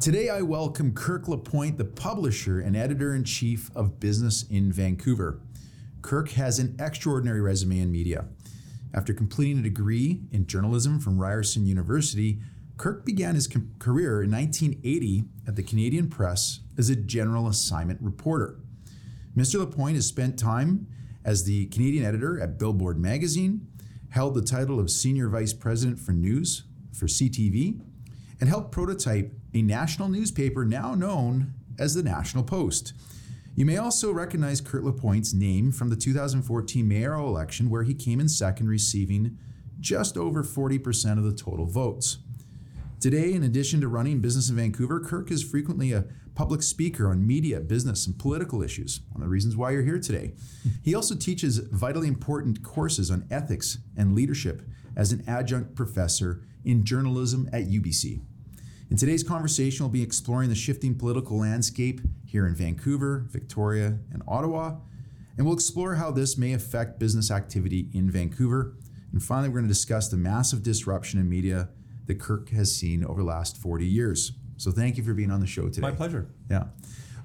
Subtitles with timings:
[0.00, 5.42] Today, I welcome Kirk Lapointe, the publisher and editor in chief of Business in Vancouver.
[6.00, 8.24] Kirk has an extraordinary resume in media.
[8.94, 12.40] After completing a degree in journalism from Ryerson University,
[12.78, 18.00] Kirk began his com- career in 1980 at the Canadian Press as a general assignment
[18.00, 18.58] reporter.
[19.36, 19.58] Mr.
[19.58, 20.86] Lapointe has spent time
[21.26, 23.66] as the Canadian editor at Billboard magazine,
[24.08, 27.82] held the title of senior vice president for news for CTV,
[28.40, 32.94] and helped prototype a national newspaper now known as the National Post.
[33.54, 38.20] You may also recognize Kirk Lapointe's name from the 2014 mayoral election, where he came
[38.20, 39.36] in second, receiving
[39.80, 42.18] just over 40% of the total votes.
[43.00, 46.04] Today, in addition to running business in Vancouver, Kirk is frequently a
[46.34, 49.00] public speaker on media, business, and political issues.
[49.10, 50.32] One of the reasons why you're here today.
[50.82, 54.62] He also teaches vitally important courses on ethics and leadership
[54.96, 58.20] as an adjunct professor in journalism at UBC.
[58.90, 64.20] In today's conversation, we'll be exploring the shifting political landscape here in Vancouver, Victoria, and
[64.26, 64.78] Ottawa,
[65.36, 68.74] and we'll explore how this may affect business activity in Vancouver.
[69.12, 71.68] And finally, we're going to discuss the massive disruption in media
[72.06, 74.32] that Kirk has seen over the last 40 years.
[74.56, 75.82] So thank you for being on the show today.
[75.82, 76.28] My pleasure.
[76.50, 76.64] Yeah.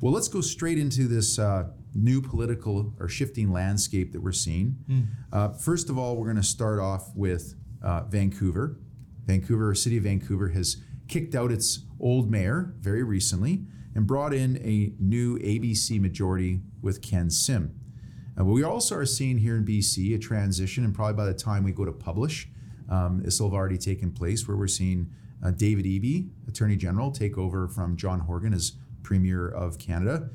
[0.01, 4.77] Well, let's go straight into this uh, new political or shifting landscape that we're seeing.
[4.87, 5.07] Mm.
[5.33, 8.77] Uh, first of all, we're going to start off with uh, Vancouver.
[9.25, 10.77] Vancouver, City of Vancouver, has
[11.07, 17.01] kicked out its old mayor very recently and brought in a new ABC majority with
[17.01, 17.79] Ken Sim.
[18.37, 21.63] Uh, we also are seeing here in BC a transition, and probably by the time
[21.63, 22.49] we go to publish,
[22.89, 25.09] um, this will have already taken place, where we're seeing
[25.43, 30.29] uh, David Eby, Attorney General, take over from John Horgan as Premier of Canada.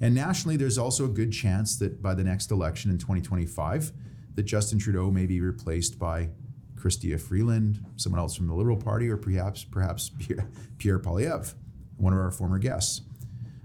[0.00, 3.92] And nationally, there's also a good chance that by the next election in 2025,
[4.34, 6.30] that Justin Trudeau may be replaced by
[6.78, 10.48] Chrystia Freeland, someone else from the Liberal Party, or perhaps perhaps Pierre,
[10.78, 11.54] Pierre Poilievre,
[11.96, 13.02] one of our former guests.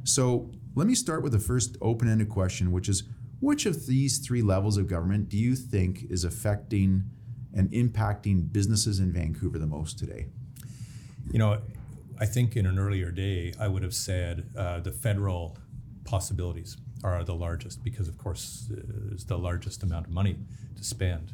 [0.03, 3.03] So let me start with the first open-ended question, which is
[3.39, 7.03] which of these three levels of government do you think is affecting
[7.53, 10.27] and impacting businesses in Vancouver the most today?
[11.31, 11.61] You know,
[12.19, 15.57] I think in an earlier day, I would have said uh, the federal
[16.05, 20.37] possibilities are the largest because, of course, uh, there's the largest amount of money
[20.75, 21.31] to spend.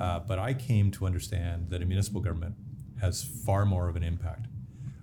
[0.00, 2.54] Uh, but I came to understand that a municipal government
[3.00, 4.46] has far more of an impact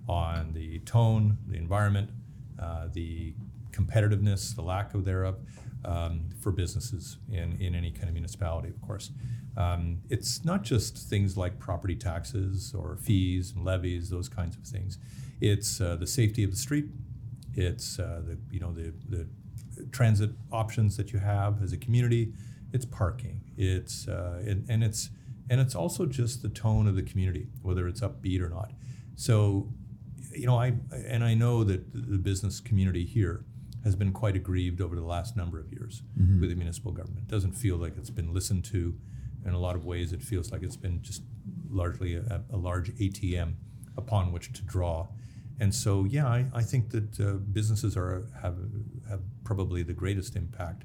[0.08, 2.10] on the tone, the environment,
[2.58, 3.34] uh, the
[3.72, 5.36] competitiveness, the lack of thereof
[5.84, 9.10] um, for businesses in, in any kind of municipality, of course.
[9.56, 14.64] Um, it's not just things like property taxes or fees and levies, those kinds of
[14.64, 14.98] things.
[15.40, 16.86] It's uh, the safety of the street.
[17.54, 19.26] It's uh, the you know the, the
[19.92, 22.32] transit options that you have as a community
[22.76, 25.10] it's parking, it's uh, and, and it's
[25.50, 28.72] and it's also just the tone of the community, whether it's upbeat or not.
[29.16, 29.72] So,
[30.30, 33.44] you know, I and I know that the business community here
[33.82, 36.40] has been quite aggrieved over the last number of years mm-hmm.
[36.40, 37.24] with the municipal government.
[37.28, 38.94] It doesn't feel like it's been listened to.
[39.44, 41.22] In a lot of ways, it feels like it's been just
[41.70, 43.54] largely a, a large ATM
[43.96, 45.06] upon which to draw.
[45.60, 48.58] And so, yeah, I, I think that uh, businesses are have
[49.08, 50.82] have probably the greatest impact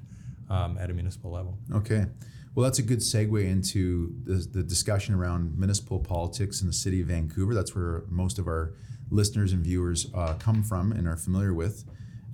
[0.52, 1.58] um, at a municipal level.
[1.74, 2.06] Okay.
[2.54, 7.00] Well, that's a good segue into the, the, discussion around municipal politics in the city
[7.00, 7.54] of Vancouver.
[7.54, 8.74] That's where most of our
[9.10, 11.84] listeners and viewers uh, come from and are familiar with.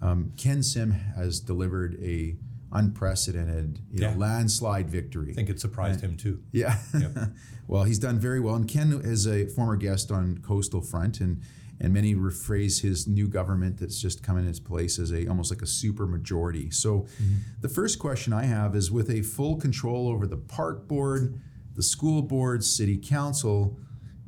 [0.03, 2.37] Um, Ken Sim has delivered a
[2.73, 5.31] unprecedented you know, landslide victory.
[5.31, 6.43] I think it surprised and, him too.
[6.53, 6.77] Yeah.
[6.99, 7.17] Yep.
[7.69, 8.57] well, he's done very well.
[8.57, 11.43] And Ken is a former guest on Coastal Front, and
[11.81, 15.51] and many rephrase his new government that's just come in its place as a almost
[15.51, 16.71] like a super majority.
[16.71, 17.35] So mm-hmm.
[17.61, 21.41] the first question I have is with a full control over the park board,
[21.75, 23.79] the school board, city council,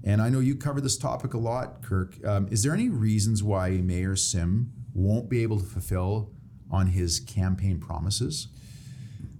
[0.02, 2.16] and I know you cover this topic a lot, Kirk.
[2.24, 6.32] Um, is there any reasons why Mayor Sim won't be able to fulfill
[6.70, 8.48] on his campaign promises?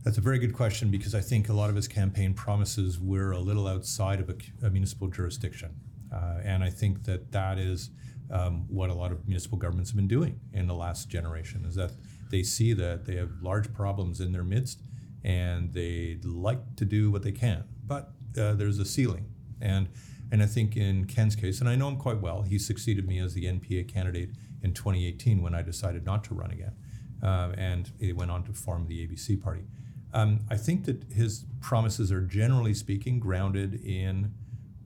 [0.04, 3.32] That's a very good question because I think a lot of his campaign promises were
[3.32, 5.70] a little outside of a, a municipal jurisdiction.
[6.12, 7.90] Uh, and I think that that is
[8.30, 11.74] um, what a lot of municipal governments have been doing in the last generation is
[11.74, 11.92] that
[12.30, 14.82] they see that they have large problems in their midst
[15.24, 19.26] and they like to do what they can, but uh, there's a ceiling.
[19.60, 19.88] And
[20.32, 23.18] and I think in Ken's case, and I know him quite well, he succeeded me
[23.18, 24.30] as the NPA candidate
[24.62, 26.72] in 2018 when I decided not to run again,
[27.20, 29.64] uh, and he went on to form the ABC party.
[30.12, 34.32] Um, I think that his promises are generally speaking grounded in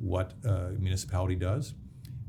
[0.04, 1.74] what a municipality does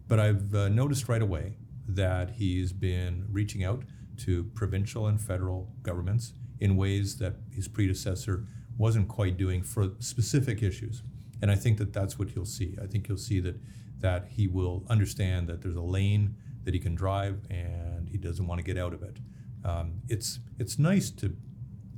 [0.07, 1.57] but I've uh, noticed right away
[1.87, 3.83] that he's been reaching out
[4.17, 8.45] to provincial and federal governments in ways that his predecessor
[8.77, 11.03] wasn't quite doing for specific issues.
[11.41, 12.77] And I think that that's what you'll see.
[12.81, 13.55] I think you'll see that
[13.99, 18.45] that he will understand that there's a lane that he can drive and he doesn't
[18.45, 19.17] want to get out of it.
[19.63, 21.35] Um, it's it's nice to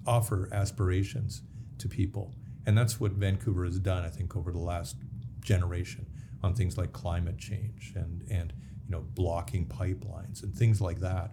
[0.06, 1.42] offer aspirations
[1.80, 2.34] to people,
[2.66, 4.04] and that's what Vancouver has done.
[4.04, 4.96] I think over the last
[5.42, 6.06] generation
[6.44, 8.54] on things like climate change and and
[8.86, 11.32] you know blocking pipelines and things like that.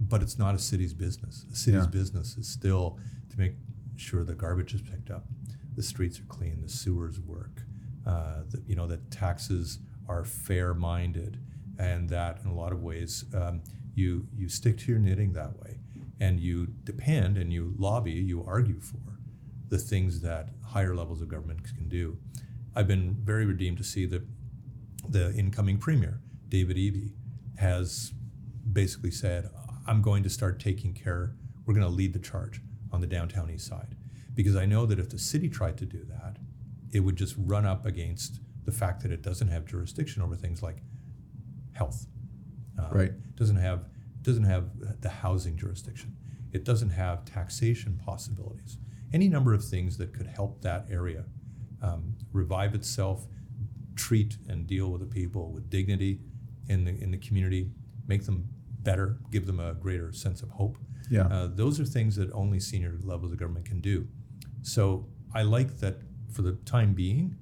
[0.00, 1.44] But it's not a city's business.
[1.52, 1.90] A city's Yeah.
[1.90, 2.98] business is still
[3.28, 3.54] to make
[3.96, 5.26] sure the garbage is picked up,
[5.74, 7.62] the streets are clean, the sewers work,
[8.06, 9.78] uh, that you know that taxes
[10.08, 11.38] are fair-minded,
[11.78, 13.62] and that in a lot of ways um,
[13.94, 15.78] you you stick to your knitting that way,
[16.18, 18.98] and you depend and you lobby, you argue for
[19.68, 22.16] the things that higher levels of government can do.
[22.74, 24.22] I've been very redeemed to see that
[25.08, 27.12] the incoming premier, David Eby,
[27.58, 28.12] has
[28.72, 29.50] basically said,
[29.86, 31.34] I'm going to start taking care,
[31.66, 32.60] we're going to lead the charge
[32.92, 33.96] on the downtown east side.
[34.34, 36.36] Because I know that if the city tried to do that,
[36.92, 40.62] it would just run up against the fact that it doesn't have jurisdiction over things
[40.62, 40.78] like
[41.72, 42.06] health.
[42.78, 43.12] Uh, Right.
[43.36, 43.86] Doesn't have
[44.22, 46.14] doesn't have the housing jurisdiction.
[46.52, 48.76] It doesn't have taxation possibilities.
[49.14, 51.24] Any number of things that could help that area
[51.82, 53.26] um, revive itself,
[53.96, 56.20] treat and deal with the people with dignity
[56.68, 57.70] in the in the community,
[58.06, 58.48] make them
[58.82, 60.78] better, give them a greater sense of hope.
[61.10, 61.26] Yeah.
[61.26, 64.06] Uh, those are things that only senior levels of government can do.
[64.62, 65.98] So I like that
[66.32, 67.36] for the time being,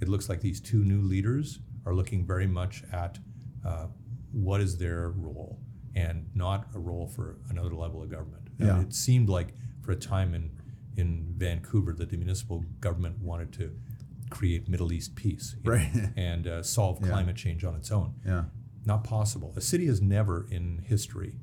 [0.00, 3.18] it looks like these two new leaders are looking very much at
[3.64, 3.86] uh,
[4.32, 5.60] what is their role
[5.94, 8.48] and not a role for another level of government.
[8.58, 8.80] Yeah.
[8.80, 10.50] it seemed like for a time in
[10.96, 13.72] in Vancouver that the municipal government wanted to
[14.30, 15.80] create Middle East peace you know,
[16.16, 17.08] and uh, solve Yeah.
[17.08, 18.14] climate change on its own.
[18.24, 18.44] yeah.
[18.84, 19.52] Not possible.
[19.56, 21.36] A city has never in history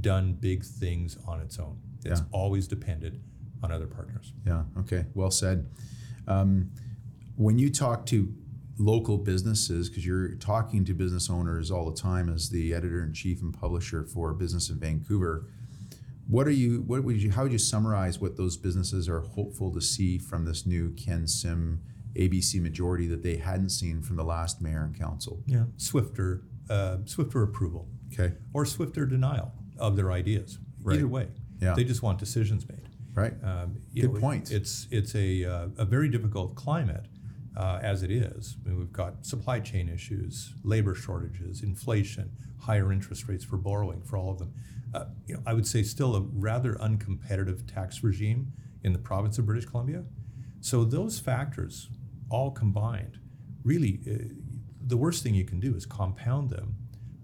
[0.00, 1.78] done big things on its own.
[2.04, 2.26] It's Yeah.
[2.30, 3.20] always depended
[3.62, 4.32] on other partners.
[4.46, 4.64] Yeah.
[4.78, 5.06] Okay.
[5.14, 5.66] Well said.
[6.26, 6.70] Um,
[7.36, 8.32] when you talk to
[8.78, 13.12] local businesses, because you're talking to business owners all the time as the editor in
[13.12, 15.46] chief and publisher for Business in Vancouver,
[16.28, 16.82] what are you?
[16.86, 17.30] What would you?
[17.30, 21.26] How would you summarize what those businesses are hopeful to see from this new Ken
[21.26, 21.80] Sim
[22.16, 25.42] ABC majority that they hadn't seen from the last mayor and council?
[25.46, 25.64] Yeah.
[25.76, 28.34] Swifter, uh, swifter approval Okay.
[28.52, 30.58] or swifter denial of their ideas.
[30.82, 30.96] Right.
[30.96, 31.28] Either way,
[31.60, 31.74] Yeah.
[31.74, 32.88] they just want decisions made.
[33.14, 33.34] Right.
[33.44, 34.50] Um, Good know, point.
[34.50, 37.06] It's it's a uh, a very difficult climate
[37.56, 38.56] uh, as it is.
[38.64, 44.02] I mean, we've got supply chain issues, labor shortages, inflation, higher interest rates for borrowing
[44.02, 44.52] for all of them.
[44.96, 48.52] Uh, you know, I would say still a rather uncompetitive tax regime
[48.82, 50.04] in the province of British Columbia.
[50.60, 51.88] So those factors
[52.30, 53.18] all combined,
[53.62, 54.34] really, uh,
[54.80, 56.76] the worst thing you can do is compound them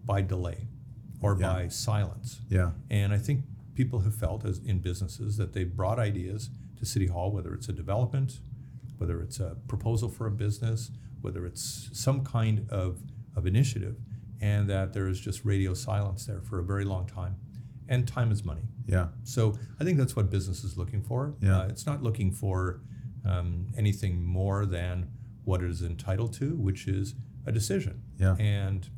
[0.04, 0.68] by delay
[1.20, 1.52] or Yeah.
[1.54, 2.40] by silence.
[2.48, 2.72] Yeah.
[2.90, 3.44] And I think
[3.74, 7.68] people have felt as in businesses that they've brought ideas to City Hall, whether it's
[7.68, 8.40] a development,
[8.98, 10.90] whether it's a proposal for a business,
[11.22, 13.00] whether it's some kind of,
[13.34, 13.96] of initiative,
[14.40, 17.36] and that there is just radio silence there for a very long time.
[17.92, 18.62] And time is money.
[18.86, 19.08] Yeah.
[19.22, 21.34] So I think that's what business is looking for.
[21.40, 21.60] Yeah.
[21.60, 22.80] Uh, it's not looking for
[23.24, 25.10] um, anything more than
[25.44, 27.14] what it is entitled to, which is
[27.46, 28.02] a decision.
[28.16, 28.36] Yeah.
[28.38, 28.88] And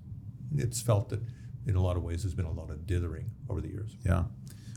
[0.55, 1.21] it's felt that
[1.67, 3.97] in a lot of ways there's been a lot of dithering over the years.
[4.07, 4.25] Yeah.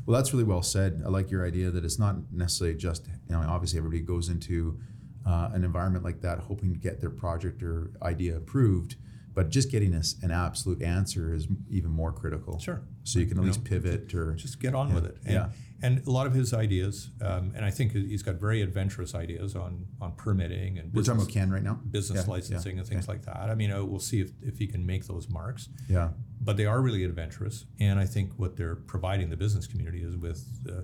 [0.05, 1.03] Well, that's really well said.
[1.05, 4.79] I like your idea that it's not necessarily just, you know, obviously everybody goes into
[5.27, 8.95] uh, an environment like that hoping to get their project or idea approved,
[9.38, 12.58] but just getting us an absolute answer is even more critical.
[12.58, 12.82] Sure.
[13.03, 14.34] So you can at You least know, pivot or.
[14.34, 14.96] Just get on Yeah.
[14.96, 15.17] with it.
[15.25, 15.50] And, Yeah.
[15.84, 19.56] and a lot of his ideas, um, and I think he's got very adventurous ideas
[19.56, 21.75] on, on permitting and We're talking business, about Ken right now?
[21.91, 23.38] business Yeah, licensing and things like that.
[23.51, 25.70] I mean, uh, we'll see if, if he can make those marks.
[25.88, 26.10] Yeah.
[26.39, 27.65] but they are really adventurous.
[27.79, 30.84] And I think what they're providing the business community is with a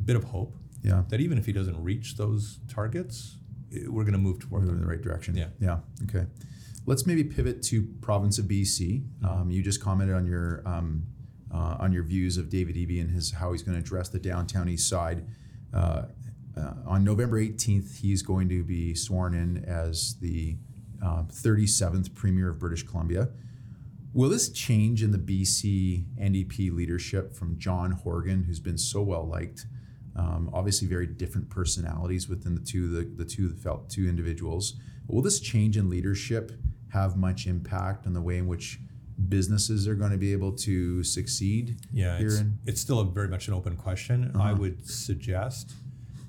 [0.00, 1.04] bit of hope Yeah.
[1.10, 3.38] that even if he doesn't reach those targets,
[3.88, 5.36] we're going to move toward in the right direction.
[5.36, 5.48] Yeah.
[5.60, 5.80] Yeah.
[6.04, 6.26] Okay.
[6.86, 9.02] Let's maybe pivot to province of BC.
[9.02, 9.24] Mm-hmm.
[9.24, 11.04] Um, you just commented on your um,
[11.52, 14.18] uh, on your views of David Eby and his how he's going to address the
[14.18, 15.26] downtown east side.
[15.72, 16.02] Uh,
[16.56, 20.56] uh, on November 18th, he's going to be sworn in as the
[21.04, 23.28] uh, 37th Premier of British Columbia.
[24.12, 29.26] Will this change in the BC NDP leadership from John Horgan, who's been so well
[29.26, 29.66] liked?
[30.14, 34.74] Um, obviously, very different personalities within the two the, the two the felt two individuals.
[35.08, 36.52] Will this change in leadership
[36.94, 38.78] have much impact on the way in which
[39.28, 41.76] businesses are going to be able to succeed?
[41.92, 44.18] Yeah, here it's, in it's still a very much an open question.
[44.34, 44.60] I Uh-huh.
[44.60, 45.74] would suggest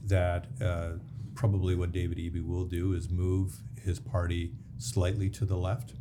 [0.07, 0.91] that uh,
[1.35, 3.47] probably what David Eby will do is move
[3.87, 4.43] his party
[4.77, 5.93] slightly to the left.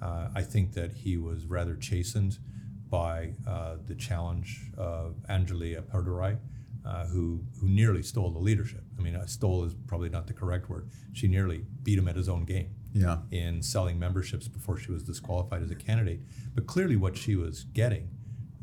[0.00, 2.38] Uh, I think that he was rather chastened
[2.90, 6.36] by uh, the challenge of Anjali Appadurai,
[6.84, 7.24] uh, who
[7.60, 8.84] who nearly stole the leadership.
[8.98, 10.84] I mean, uh, stole is probably not the correct word.
[11.12, 12.68] She nearly beat him at his own game.
[12.96, 13.18] Yeah.
[13.32, 16.20] in selling memberships before she was disqualified as a candidate.
[16.54, 18.08] But clearly, what she was getting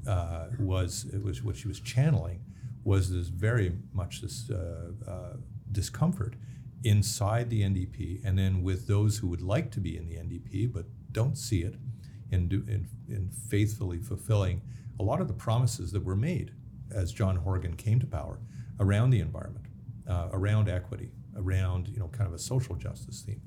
[0.08, 2.40] uh, was it was what she was channeling
[2.84, 5.34] was this very much this uh, uh,
[5.72, 6.36] discomfort
[6.84, 10.72] inside the NDP, and then with those who would like to be in the NDP
[10.72, 11.76] but don't see it,
[12.32, 14.62] in, do, in, in faithfully fulfilling
[15.00, 16.52] a lot of the promises that were made
[16.90, 18.40] as John Horgan came to power
[18.80, 19.66] around the environment,
[20.08, 23.42] uh, around equity, around you know kind of a social justice theme.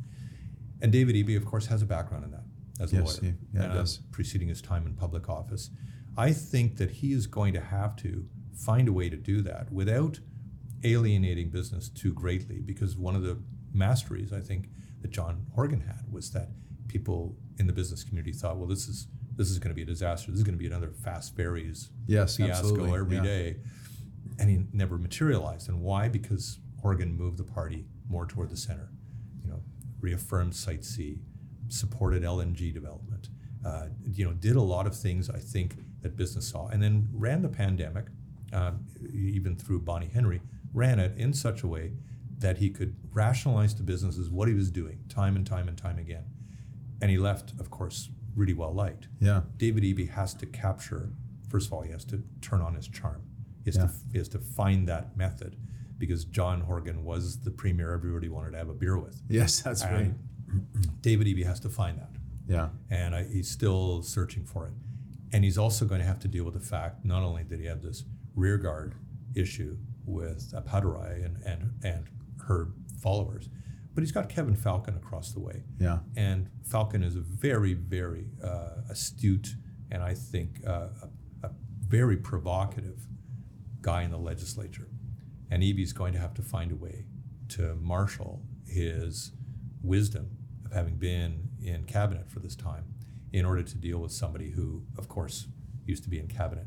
[0.85, 2.45] And David Eby, of course, has a background in that
[2.79, 4.01] as a Yes, lawyer, he- yeah, uh, does.
[4.11, 5.71] preceding his time in public office.
[6.15, 9.73] I think that he is going to have to find a way to do that
[9.73, 10.21] without
[10.85, 13.39] alienating business too greatly, because one of the
[13.73, 14.69] masteries I think
[15.01, 16.51] that John Horgan had was that
[16.87, 19.87] people in the business community thought, well, this is this is going to be a
[19.87, 20.31] disaster.
[20.31, 22.99] This is going to be another fast ferries Yes, fiasco absolutely.
[23.01, 23.23] every yeah.
[23.23, 23.57] day,
[24.39, 25.69] and he never materialized.
[25.71, 26.09] And why?
[26.11, 28.91] Because Horgan moved the party more toward the center.
[30.09, 31.19] Reaffirmed Site C,
[31.69, 33.31] supported LNG development.
[33.65, 37.09] Uh, you know, did a lot of things I think that business saw, and then
[37.11, 38.05] ran the pandemic,
[38.53, 38.85] um,
[39.15, 40.43] even through Bonnie Henry,
[40.75, 41.93] ran it in such a way
[42.39, 45.99] that he could rationalize to businesses what he was doing time and time and time
[45.99, 46.25] again.
[47.01, 49.09] And he left, of course, really well liked.
[49.21, 49.43] Yeah.
[49.57, 51.11] David Eby has to capture.
[51.49, 53.23] First of all, he has to turn on his charm.
[53.65, 53.87] He has, Yeah.
[53.87, 55.57] to, he has to find that method,
[55.99, 59.21] because John Horgan was the premier everybody wanted to have a beer with.
[59.29, 60.13] Yes, that's right.
[61.01, 62.11] David Eby has to find that,
[62.49, 62.69] Yeah.
[62.91, 64.73] and I, he's still searching for it.
[65.33, 67.67] And he's also going to have to deal with the fact not only did he
[67.67, 68.05] have this
[68.37, 68.95] rearguard
[69.35, 72.07] issue with Appadurai and, and and
[72.47, 72.69] her
[73.01, 73.49] followers,
[73.95, 75.65] but he's got Kevin Falcon across the way.
[75.81, 75.99] Yeah.
[76.17, 79.55] And Falcon is a very, very uh, astute
[79.91, 80.89] and I think uh,
[81.43, 81.51] a, a
[81.87, 83.07] very provocative
[83.81, 84.89] guy in the legislature.
[85.55, 87.05] And Eby's going to have to find a way
[87.51, 89.31] to marshal his
[89.85, 92.87] wisdom of having been in cabinet for this time
[93.33, 95.47] in order to deal with somebody who, of course,
[95.87, 96.67] used to be in cabinet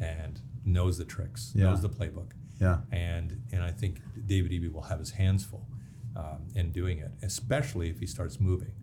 [0.00, 1.64] and knows the tricks, Yeah.
[1.64, 2.30] knows the playbook.
[2.60, 2.82] Yeah.
[2.92, 5.66] And, and I think David Eby will have his hands full
[6.14, 8.74] um, in doing it, especially if he starts moving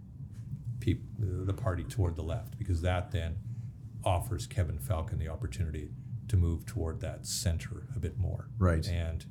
[1.20, 3.38] the party toward the left, because that then
[4.04, 5.92] offers Kevin Falcon the opportunity
[6.28, 8.50] to move toward that center a bit more.
[8.58, 8.86] Right.
[8.88, 9.26] And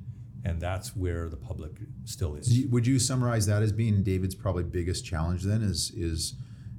[0.45, 1.71] and that's where the public
[2.05, 2.65] still is.
[2.69, 6.35] Would you summarize that as being David's probably biggest challenge then is is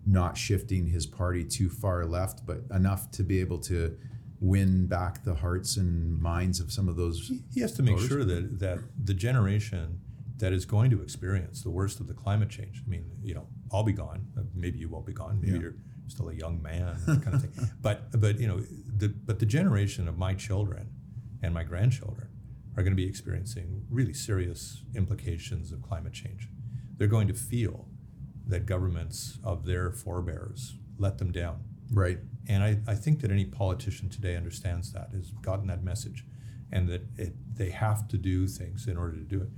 [0.07, 3.97] not shifting his party too far left, but enough to be able to
[4.41, 8.09] win back the hearts and minds of some of those he has to make voters?
[8.09, 10.01] sure that that the generation
[10.39, 12.81] that is going to experience the worst of the climate change.
[12.87, 14.25] I mean, you know, I'll be gone.
[14.39, 15.41] uh, Maybe you won't be gone.
[15.41, 15.63] Maybe Yeah.
[15.63, 15.75] you're
[16.07, 17.69] still a young man, kind of thing.
[17.83, 18.61] But but you know,
[18.97, 20.91] the but the generation of my children
[21.43, 22.28] and my grandchildren
[22.79, 26.49] are going to be experiencing really serious implications of climate change.
[26.97, 27.89] They're going to feel
[28.47, 31.65] that governments of their forebears let them down.
[31.91, 32.21] right.
[32.49, 36.25] And I, I think that any politician today understands that, has gotten that message,
[36.71, 39.49] and that it, they have to do things in order to do it.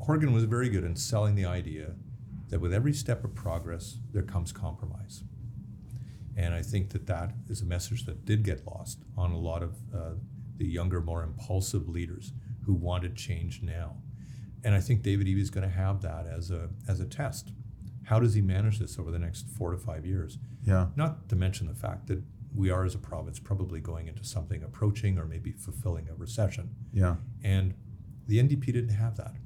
[0.00, 1.94] Horgan was very good in selling the idea
[2.48, 5.24] that with every step of progress, there comes compromise.
[6.36, 9.64] And I think that that is a message that did get lost on a lot
[9.64, 10.12] of uh,
[10.60, 12.32] the younger, more impulsive leaders
[12.66, 13.96] who wanted change now.
[14.62, 17.52] And I think David Eby is going to have that as a, as a test.
[18.04, 20.38] How does he manage this over the next four to five years?
[20.62, 20.88] Yeah.
[20.96, 22.22] Not to mention the fact that
[22.54, 26.74] we are, as a province, probably going into something approaching or maybe fulfilling a recession.
[26.92, 27.16] Yeah.
[27.42, 27.74] And
[28.26, 29.36] the NDP didn't have that.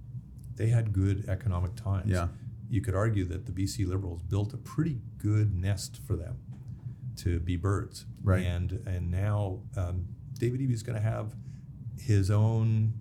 [0.57, 2.11] They had good economic times.
[2.11, 2.29] Yeah.
[2.69, 6.39] You could argue that the BC Liberals built a pretty good nest for them
[7.19, 8.07] to be birds.
[8.23, 8.45] Right.
[8.45, 10.07] And and now um,
[10.45, 11.35] David Eby is going to have
[11.99, 12.93] his own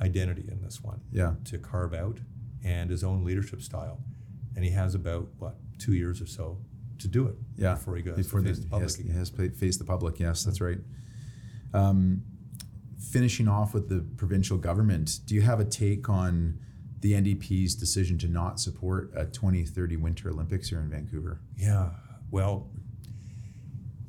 [0.00, 1.34] identity in this one Yeah.
[1.44, 2.18] to carve out
[2.62, 4.02] and his own leadership style.
[4.54, 6.58] And he has about what two years or so
[6.98, 7.74] to do it Yeah.
[7.74, 9.14] before he goes Before to the, face the he public has, again.
[9.16, 10.20] has to face the public.
[10.20, 10.78] Yes, that's right.
[11.72, 12.22] Um,
[12.98, 16.58] finishing off with the provincial government, do you have a take on
[17.00, 21.40] the NDP's decision to not support a 2030 Winter Olympics here in Vancouver?
[21.56, 21.92] Yeah,
[22.30, 22.70] well,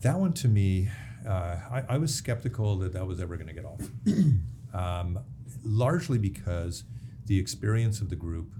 [0.01, 0.89] that one to me,
[1.27, 3.81] uh, I, I was skeptical that that was ever going to get off.
[4.73, 5.19] um,
[5.63, 6.83] largely because
[7.25, 8.53] the experience of the group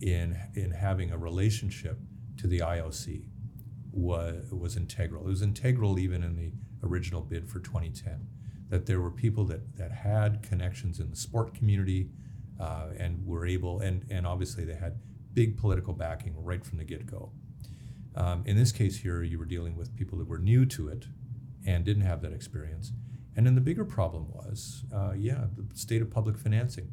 [0.00, 1.98] in in having a relationship
[2.38, 3.28] to the IOC
[3.92, 5.24] was was integral.
[5.24, 6.52] It was integral even in the
[6.86, 8.28] original bid for 2010.
[8.68, 12.10] That there were people that that had connections in the sport community
[12.60, 14.98] uh, and were able, and and obviously they had
[15.32, 17.32] big political backing right from the get go.
[18.14, 21.06] Um, in this case here, you were dealing with people that were new to it
[21.66, 22.92] and didn't have that experience.
[23.34, 26.92] And then the bigger problem was, uh, yeah, the state of public financing.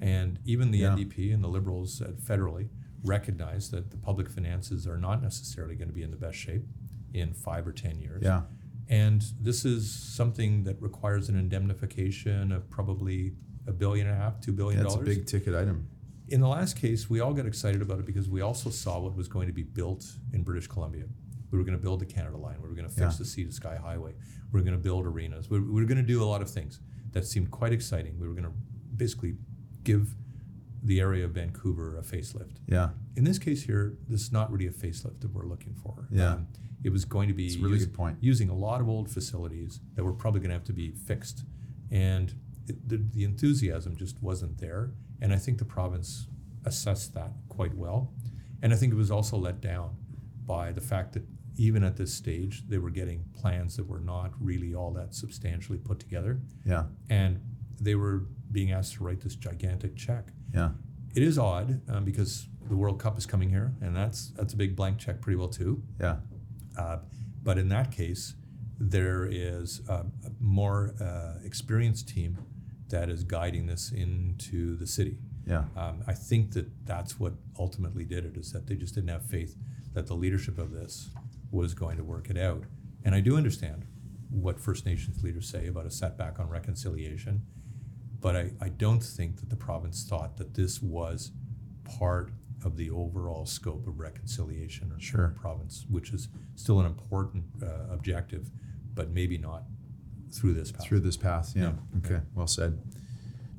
[0.00, 0.90] And even the Yeah.
[0.94, 2.68] NDP and the Liberals uh, federally
[3.02, 6.64] recognize that the public finances are not necessarily going to be in the best shape
[7.12, 8.22] in five or 10 years.
[8.22, 8.42] Yeah.
[8.88, 13.34] And this is something that requires an indemnification of probably
[13.66, 14.94] a billion and a half, two billion dollars.
[14.98, 15.88] That's a big ticket item.
[16.28, 19.16] In the last case, we all got excited about it because we also saw what
[19.16, 21.04] was going to be built in British Columbia.
[21.52, 22.56] We were going to build the Canada Line.
[22.62, 23.18] We were going to fix Yeah.
[23.18, 24.14] the Sea to Sky Highway.
[24.50, 25.48] We were going to build arenas.
[25.50, 26.80] We we were going to do a lot of things
[27.12, 28.18] that seemed quite exciting.
[28.18, 28.52] We were going to
[28.96, 29.36] basically
[29.84, 30.14] give
[30.82, 32.56] the area of Vancouver a facelift.
[32.66, 32.90] Yeah.
[33.14, 36.08] In this case here, this is not really a facelift that we're looking for.
[36.10, 36.38] Um, Yeah.
[36.82, 38.16] it was going to be It's really use- good point.
[38.20, 41.44] using a lot of old facilities that were probably going to have to be fixed.
[41.90, 42.34] And
[42.66, 44.92] it, the, the enthusiasm just wasn't there.
[45.20, 46.26] And I think the province
[46.64, 48.12] assessed that quite well.
[48.62, 49.96] And I think it was also let down
[50.46, 51.24] by the fact that
[51.56, 55.78] even at this stage, they were getting plans that were not really all that substantially
[55.78, 56.40] put together.
[56.64, 56.84] Yeah.
[57.10, 57.40] And
[57.80, 60.28] they were being asked to write this gigantic check.
[60.54, 60.70] Yeah.
[61.14, 64.56] It is odd um, because the World Cup is coming here, and that's that's a
[64.56, 65.82] big blank check, pretty well too.
[66.00, 66.16] Yeah.
[66.78, 66.98] Uh,
[67.42, 68.34] but in that case,
[68.78, 69.92] there is a,
[70.24, 72.38] a more uh, experienced team
[72.88, 75.18] that is guiding this into the city.
[75.46, 75.64] Yeah.
[75.76, 79.24] Um, I think that that's what ultimately did it is that they just didn't have
[79.24, 79.56] faith
[79.92, 81.10] that the leadership of this
[81.52, 82.64] was going to work it out.
[83.04, 83.84] And I do understand
[84.30, 87.42] what First Nations leaders say about a setback on reconciliation,
[88.20, 91.30] but I, I don't think that the province thought that this was
[91.84, 92.32] part
[92.64, 95.28] of the overall scope of reconciliation in Sure.
[95.34, 98.50] the province, which is still an important uh, objective,
[98.94, 99.64] but maybe not
[100.32, 100.84] through this path.
[100.86, 101.52] Through this path.
[101.54, 101.72] Yeah.
[101.92, 101.98] Yeah.
[101.98, 102.20] Okay.
[102.34, 102.78] Well said.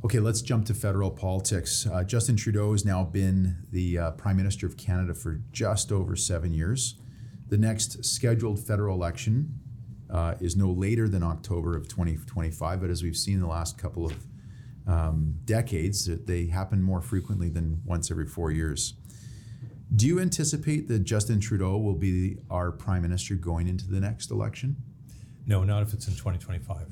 [0.06, 1.86] Okay, let's jump to federal politics.
[1.86, 6.16] Uh, Justin Trudeau has now been the uh, Prime Minister of Canada for just over
[6.16, 6.96] seven years.
[7.48, 9.60] The next scheduled federal election
[10.10, 13.78] uh, is no later than October of 2025, but as we've seen in the last
[13.78, 14.26] couple of
[14.88, 18.94] um, decades, that they happen more frequently than once every four years.
[19.96, 24.32] Do you anticipate that Justin Trudeau will be our Prime Minister going into the next
[24.32, 24.76] election?
[25.46, 26.88] No, not if it's in 2025.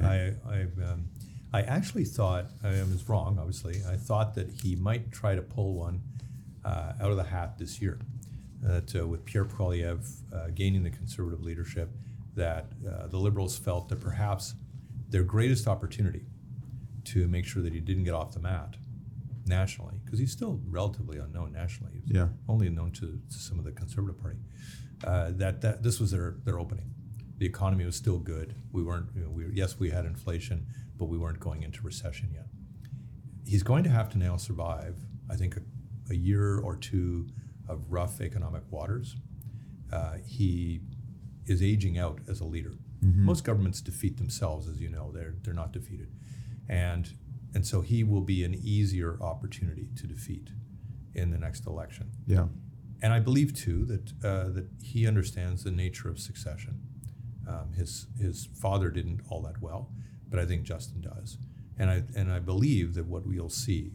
[0.00, 1.08] I, I, um,
[1.52, 3.82] I actually thought, I was wrong, obviously.
[3.88, 6.02] I thought that he might try to pull one
[6.64, 7.98] uh, out of the hat this year.
[8.62, 11.90] That uh, with Pierre Poilievre uh, gaining the conservative leadership,
[12.34, 14.54] that uh, the Liberals felt that perhaps
[15.08, 16.26] their greatest opportunity
[17.04, 18.76] to make sure that he didn't get off the mat
[19.46, 22.02] nationally, because he's still relatively unknown nationally.
[22.04, 22.28] He's Yeah.
[22.48, 24.40] only known to, to some of the Conservative Party.
[25.04, 26.90] Uh, that that this was their their opening.
[27.38, 28.56] The economy was still good.
[28.72, 29.06] We weren't.
[29.14, 30.66] You know, we yes, we had inflation,
[30.96, 32.46] but we weren't going into recession yet.
[33.46, 34.96] He's going to have to now survive.
[35.30, 35.60] I think a,
[36.10, 37.28] a year or two
[37.68, 39.16] of rough economic waters.
[39.92, 40.80] Uh, he
[41.46, 42.74] is aging out as a leader.
[43.00, 45.12] Most governments defeat themselves, as you know.
[45.12, 46.12] They're they're not defeated,
[46.68, 47.08] and
[47.54, 50.50] and so he will be an easier opportunity to defeat
[51.14, 52.10] in the next election.
[52.26, 52.46] Yeah.
[53.00, 56.80] And I believe too that uh, that he understands the nature of succession.
[57.48, 59.90] Um, his his father didn't all that well,
[60.28, 61.38] but I think Justin does,
[61.78, 63.92] and I and I believe that what we'll see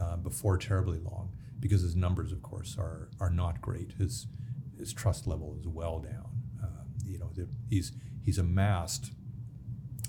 [0.00, 1.30] uh, before terribly long,
[1.64, 3.92] because his numbers, of course, are are not great.
[3.92, 4.26] His
[4.78, 6.28] his trust level is well down.
[6.62, 9.12] Um, you know, the- he's he's amassed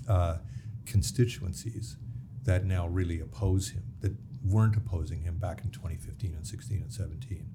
[0.05, 0.39] uh,
[0.85, 1.95] constituencies
[2.43, 4.13] that now really oppose him, that
[4.43, 7.49] weren't opposing him back in 2015 and 16 and 17.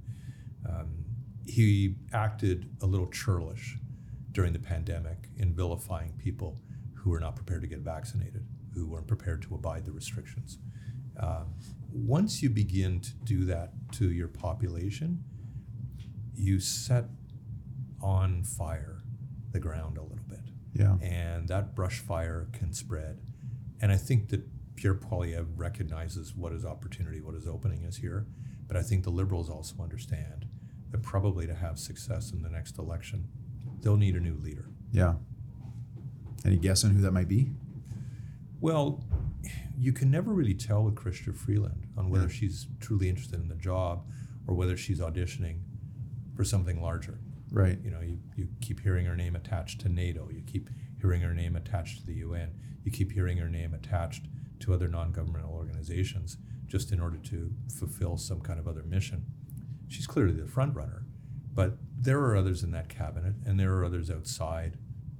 [0.67, 1.05] Um,
[1.47, 3.77] he acted a little churlish
[4.33, 6.59] during the pandemic in vilifying people
[6.95, 10.57] who were not prepared to get vaccinated, who weren't prepared to abide the restrictions.
[11.19, 11.55] Um,
[11.93, 15.25] once you begin to do that to your population,
[16.35, 17.07] you set
[18.01, 19.03] on fire
[19.53, 20.41] the ground a little bit
[20.73, 20.97] Yeah.
[21.03, 23.21] and that brush fire can spread.
[23.81, 24.43] And I think that
[24.77, 28.27] Pierre Poilievre recognizes what is opportunity, what is opening is here.
[28.67, 30.47] But I think the Liberals also understand
[30.91, 33.29] that probably to have success in the next election,
[33.83, 34.67] they'll need a new leader.
[34.93, 35.17] Yeah.
[36.45, 37.53] Any guess on who that might be?
[38.61, 39.05] Well,
[39.81, 42.31] you can never really tell with Chrystia Freeland on whether Yeah.
[42.33, 44.05] she's truly interested in the job
[44.47, 45.61] or whether she's auditioning
[46.37, 47.19] for something larger.
[47.51, 47.79] Right.
[47.83, 50.29] You know, you, you keep hearing her name attached to NATO.
[50.31, 50.69] You keep
[51.01, 52.51] hearing her name attached to the UN.
[52.85, 54.27] You keep hearing her name attached
[54.61, 59.25] to other non-governmental organizations just in order to fulfill some kind of other mission.
[59.89, 61.07] She's clearly the front runner,
[61.55, 64.77] but there are others in that cabinet, and there are others outside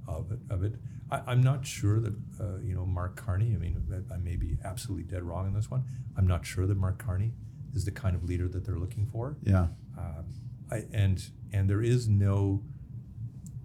[0.07, 0.39] of it.
[0.49, 0.75] Of it,
[1.09, 3.53] I, I'm not sure that uh, you know Mark Carney.
[3.53, 3.77] I mean,
[4.11, 5.83] I, I may be absolutely dead wrong on this one.
[6.17, 7.33] I'm not sure that Mark Carney
[7.73, 9.37] is the kind of leader that they're looking for.
[9.43, 9.67] Yeah.
[9.97, 10.25] Um,
[10.71, 12.63] I, and and there is no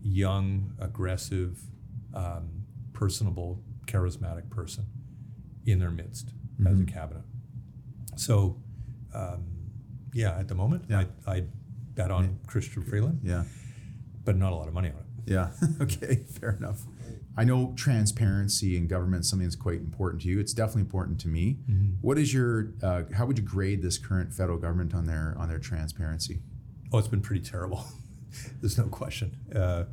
[0.02, 1.60] young, aggressive,
[2.14, 4.86] um, personable, charismatic person
[5.64, 6.30] in their midst
[6.66, 6.88] as a Mhm.
[6.88, 7.24] cabinet.
[8.16, 8.60] So
[9.14, 9.44] um,
[10.12, 11.04] yeah, at the moment, Yeah.
[11.26, 11.44] I I
[11.94, 13.44] bet on Chrystia Freeland, Yeah.
[14.24, 15.05] but not a lot of money on it.
[15.26, 15.50] Yeah.
[15.80, 16.24] okay.
[16.40, 16.82] Fair enough.
[17.36, 20.40] I know transparency in government is something that's quite important to you.
[20.40, 21.58] It's definitely important to me.
[22.00, 22.72] What is your?
[22.82, 26.38] Uh, how would you grade this current federal government on their on their transparency?
[26.92, 27.84] Oh, it's been pretty terrible.
[28.60, 29.36] There's no question.
[29.54, 29.84] Uh,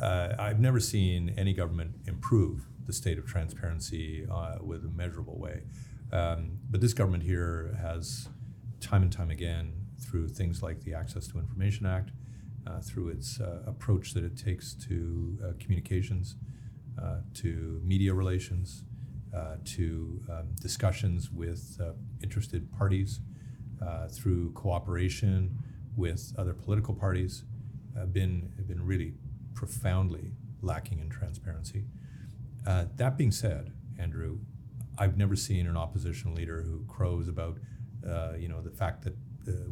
[0.00, 5.38] uh, I've never seen any government improve the state of transparency uh, with a measurable
[5.38, 5.62] way.
[6.12, 8.28] Um, but this government here has,
[8.80, 12.10] time and time again, through things like the Access to Information Act,
[12.68, 16.36] uh, through its uh, approach that it takes to uh, communications,
[17.00, 18.84] uh, to media relations,
[19.34, 21.80] uh, to um, discussions with
[22.22, 23.20] interested parties,
[24.10, 25.56] through cooperation
[25.96, 27.44] with other political parties,
[27.96, 29.14] have been have been really
[29.54, 31.84] profoundly lacking in transparency.
[32.64, 34.38] That being said, Andrew,
[34.98, 37.58] I've never seen an opposition leader who crows about,
[38.38, 39.14] you know, the fact that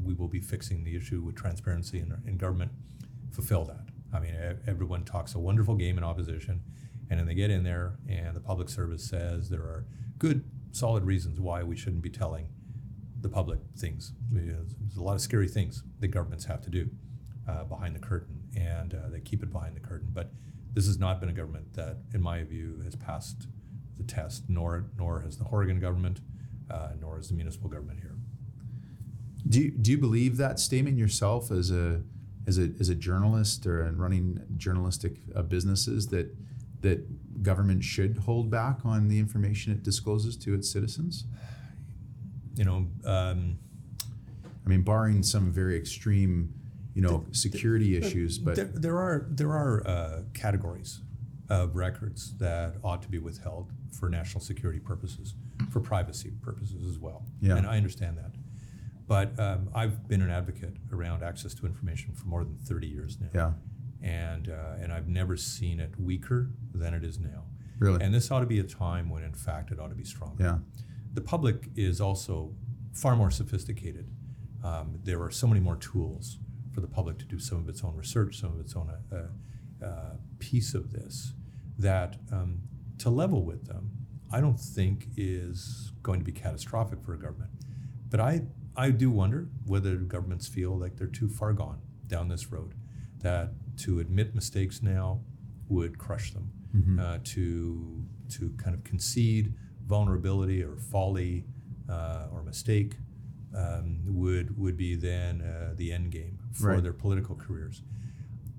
[0.02, 2.70] we will be fixing the issue with transparency in, in government,
[3.30, 3.86] fulfill that.
[4.12, 4.34] I mean,
[4.66, 6.62] everyone talks a wonderful game in opposition,
[7.10, 9.86] and then they get in there, and the public service says there are
[10.18, 12.48] good, solid reasons why we shouldn't be telling
[13.20, 14.12] the public things.
[14.30, 16.90] There's a lot of scary things that governments have to do
[17.48, 20.08] uh, behind the curtain, and uh, they keep it behind the curtain.
[20.12, 20.32] But
[20.72, 23.46] this has not been a government that, in my view, has passed
[23.96, 26.20] the test, nor nor has the Horgan government,
[26.70, 28.15] uh, nor has the municipal government here.
[29.48, 32.02] Do you, do you believe that statement yourself as a
[32.46, 36.34] as a as a journalist or in running journalistic uh, businesses that
[36.80, 41.24] that government should hold back on the information it discloses to its citizens?
[42.54, 43.58] You know, um,
[44.64, 46.52] I mean, barring some very extreme,
[46.94, 51.00] you know, security issues, but there, there are there are uh, categories
[51.48, 55.34] of records that ought to be withheld for national security purposes,
[55.70, 57.24] for privacy purposes as well.
[57.40, 57.56] Yeah.
[57.56, 58.32] And I understand that.
[59.06, 63.18] But um, I've been an advocate around access to information for more than 30 years
[63.20, 63.28] now.
[63.34, 63.52] yeah,
[64.02, 67.44] And, uh, and I've never seen it weaker than it is now.
[67.78, 70.04] really, And this ought to be a time when, in fact, it ought to be
[70.04, 70.42] stronger.
[70.42, 70.58] yeah,
[71.14, 72.54] The public is also
[72.92, 74.10] far more sophisticated.
[74.64, 76.38] Um, there are so many more tools
[76.72, 79.84] for the public to do some of its own research, some of its own uh,
[79.84, 81.32] uh, piece of this,
[81.78, 82.62] that um,
[82.98, 83.90] to level with them,
[84.32, 87.50] I don't think is going to be catastrophic for a government.
[88.10, 88.42] But I,
[88.76, 92.74] I do wonder whether governments feel like they're too far gone down this road,
[93.20, 95.20] that to admit mistakes now
[95.68, 96.52] would crush them,
[97.00, 99.54] uh, to, to kind of concede
[99.86, 101.44] vulnerability or folly
[101.88, 102.96] uh, or mistake
[103.56, 106.82] um, would, would be then uh, the end game for Right.
[106.82, 107.82] their political careers.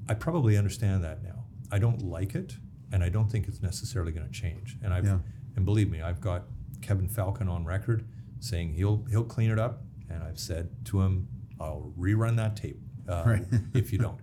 [0.09, 1.45] I probably understand that now.
[1.71, 2.57] I don't like it,
[2.91, 4.77] and I don't think it's necessarily going to change.
[4.81, 5.19] And I've, Yeah.
[5.55, 6.45] and believe me, I've got
[6.81, 8.07] Kevin Falcon on record
[8.39, 11.27] saying he'll he'll clean it up, and I've said to him,
[11.59, 13.45] I'll rerun that tape uh, Right.
[13.73, 14.19] if you don't.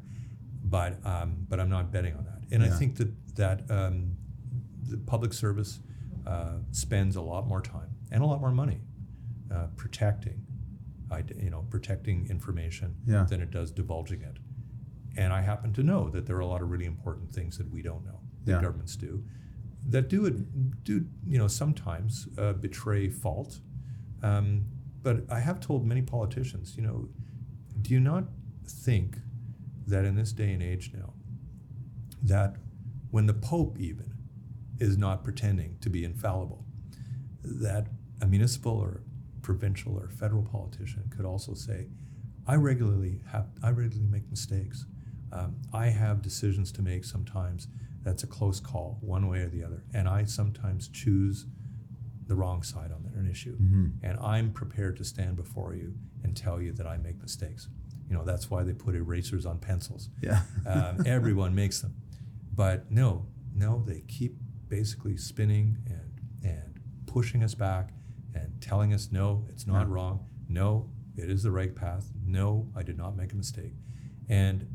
[0.65, 2.41] But um, but I'm not betting on that.
[2.53, 4.17] And I think that that um,
[4.89, 5.81] the public service
[6.27, 8.81] uh, spends a lot more time and a lot more money
[9.53, 10.47] uh, protecting,
[11.39, 13.25] you know, protecting information Yeah.
[13.29, 14.37] than it does divulging it.
[15.17, 17.71] And I happen to know that there are a lot of really important things that
[17.71, 18.63] we don't know that Yeah.
[18.63, 19.23] governments do,
[19.91, 23.61] that do it, do you know sometimes uh, betray fault.
[24.23, 24.65] Um,
[25.05, 27.09] but I have told many politicians, you know,
[27.83, 28.25] do you not
[28.67, 29.19] think
[29.87, 31.13] that in this day and age now,
[32.23, 32.57] that
[33.11, 34.15] when the Pope even
[34.81, 36.65] is not pretending to be infallible,
[37.43, 37.89] that
[38.23, 39.03] a municipal or
[39.43, 41.89] provincial or federal politician could also say,
[42.47, 44.87] I regularly have I regularly make mistakes.
[45.33, 47.69] Um, I have decisions to make sometimes
[48.03, 49.85] that's a close call, one way or the other.
[49.93, 51.45] And I sometimes choose
[52.27, 53.57] the wrong side on an issue.
[54.03, 57.69] And I'm prepared to stand before you and tell you that I make mistakes.
[58.09, 60.09] You know, that's why they put erasers on pencils.
[60.23, 61.95] yeah, Um, everyone makes them.
[62.55, 64.37] But no, no, they keep
[64.69, 67.91] basically spinning and, and pushing us back
[68.35, 69.93] and telling us, no, it's not Yeah.
[69.95, 70.27] wrong.
[70.49, 72.11] No, it is the right path.
[72.25, 73.75] No, I did not make a mistake.
[74.29, 74.67] And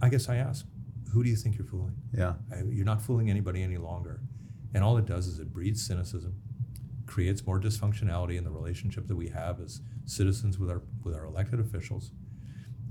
[0.00, 0.66] I guess I ask,
[1.12, 1.96] who do you think you're fooling?
[2.12, 4.20] yeah, I- You're not fooling anybody any longer.
[4.74, 6.34] And all it does is it breeds cynicism,
[7.06, 11.24] creates more dysfunctionality in the relationship that we have as citizens with our with our
[11.24, 12.10] elected officials.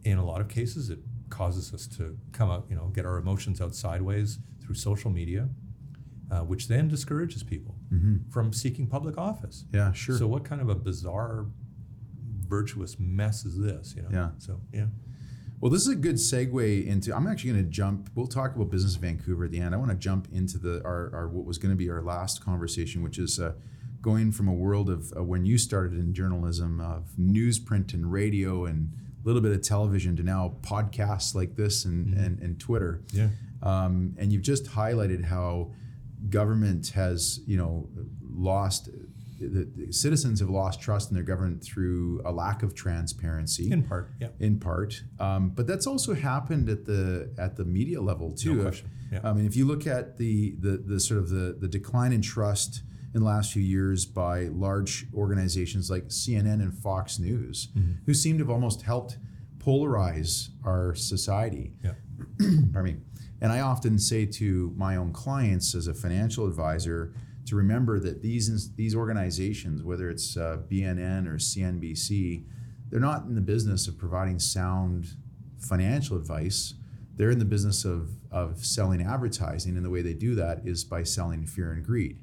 [0.03, 0.99] In a lot of cases, it
[1.29, 5.49] causes us to come out, you know, get our emotions out sideways through social media,
[6.31, 7.75] uh, which then discourages people
[8.29, 9.65] from seeking public office.
[9.73, 10.17] yeah, sure.
[10.17, 11.45] So, what kind of a bizarre,
[12.47, 13.95] virtuous mess is this?
[13.95, 14.09] You know.
[14.11, 14.29] Yeah.
[14.37, 14.87] So yeah.
[15.61, 17.15] Well, this is a good segue into.
[17.15, 18.09] I'm actually going to jump.
[18.13, 19.73] We'll talk about business in Vancouver at the end.
[19.73, 22.43] I want to jump into the our, our what was going to be our last
[22.43, 23.53] conversation, which is uh,
[24.05, 28.65] going from a world of uh, when you started in journalism of newsprint and radio
[28.69, 28.79] and
[29.23, 32.23] a little bit of television to now podcasts like this and, Mm-hmm.
[32.23, 33.01] and, and Twitter.
[33.11, 33.29] Yeah.
[33.63, 35.71] Um, and you've just highlighted how
[36.29, 37.89] government has, you know,
[38.51, 38.89] lost,
[39.39, 43.81] the, the citizens have lost trust in their government through a lack of transparency In
[43.83, 44.29] part, yeah.
[44.39, 45.01] in part.
[45.19, 48.53] Um, but that's also happened at the at the media level too.
[48.55, 48.89] No question.
[49.11, 49.21] Yeah.
[49.23, 52.21] I mean, if you look at the the, the sort of the, the decline in
[52.21, 52.83] trust
[53.15, 57.93] in the last few years by large organizations like CNN and Fox News, Mm-hmm.
[58.05, 59.17] who seem to have almost helped
[59.57, 61.73] polarize our society.
[61.83, 61.93] Yeah.
[62.73, 62.95] Pardon me.
[63.41, 67.13] And I often say to my own clients as a financial advisor
[67.45, 72.43] to remember that these these organizations, whether it's uh, BNN or CNBC,
[72.89, 75.07] they're not in the business of providing sound
[75.59, 76.73] financial advice.
[77.15, 80.83] They're in the business of of selling advertising, and the way they do that is
[80.83, 82.19] by selling fear and greed.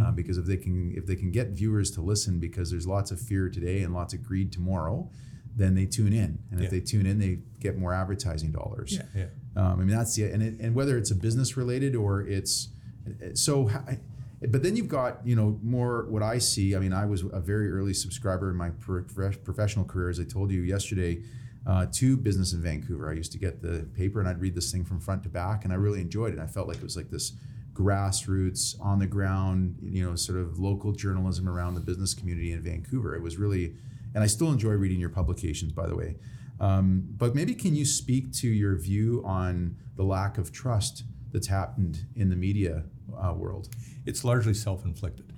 [0.00, 3.10] Uh, because if they can if they can get viewers to listen, because there's lots
[3.10, 5.10] of fear today and lots of greed tomorrow,
[5.56, 8.94] then they tune in, and if they tune in, they get more advertising dollars.
[8.94, 9.02] Yeah.
[9.14, 9.26] Yeah.
[9.56, 12.68] Um, I mean, that's the and it, and whether it's a business related or it's
[13.34, 13.70] so.
[14.46, 16.74] But then you've got you know more what I see.
[16.74, 20.24] I mean, I was a very early subscriber in my pro- professional career, as I
[20.24, 21.22] told you yesterday,
[21.66, 23.10] uh, to Business in Vancouver.
[23.10, 25.64] I used to get the paper and I'd read this thing from front to back,
[25.64, 26.40] and I really enjoyed it.
[26.40, 27.32] I felt like it was like this
[27.74, 32.62] grassroots, on the ground, you know, sort of local journalism around the business community in
[32.62, 33.14] Vancouver.
[33.14, 33.74] It was really,
[34.14, 36.16] and I still enjoy reading your publications, by the way.
[36.60, 41.48] Um, but maybe can you speak to your view on the lack of trust that's
[41.48, 42.84] happened in the media
[43.20, 43.68] uh, world?
[44.06, 45.32] It's largely self-inflicted.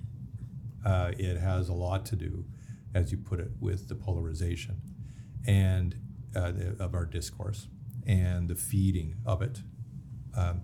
[0.85, 2.45] Uh, it has a lot to do,
[2.93, 4.79] as you put it, with the polarization
[5.45, 5.95] and
[6.35, 7.67] uh, the, of our discourse
[8.05, 9.61] and the feeding of it.
[10.35, 10.61] Um,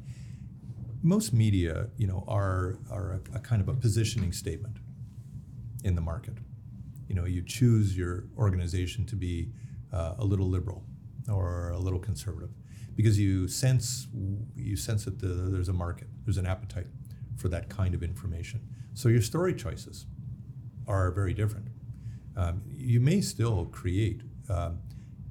[1.04, 4.78] most media, you know, are are a, a kind of a positioning statement
[5.84, 6.38] in the market.
[7.08, 9.52] You know, you choose your organization to be
[9.92, 10.84] uh, a little liberal
[11.30, 12.50] or a little conservative
[12.96, 14.08] because you sense
[14.56, 16.88] you sense that the, there's a market, there's an appetite
[17.38, 18.62] for that kind of information.
[18.94, 20.06] So your story choices
[20.88, 21.68] are very different.
[22.36, 24.80] Um, you may still create um,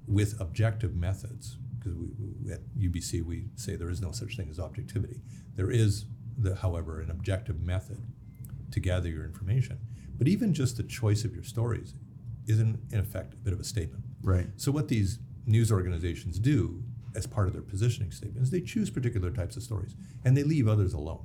[0.07, 4.49] with objective methods because we, we, at UBC we say there is no such thing
[4.51, 5.21] as objectivity.
[5.57, 8.07] There is, the, however, an objective method
[8.71, 9.79] to gather your information.
[10.17, 11.95] But even just the choice of your stories
[12.47, 14.05] is in, in effect a bit of a statement.
[14.23, 14.49] Right.
[14.57, 16.83] So what these news organizations do
[17.15, 20.43] as part of their positioning statement is they choose particular types of stories and they
[20.43, 21.25] leave others alone.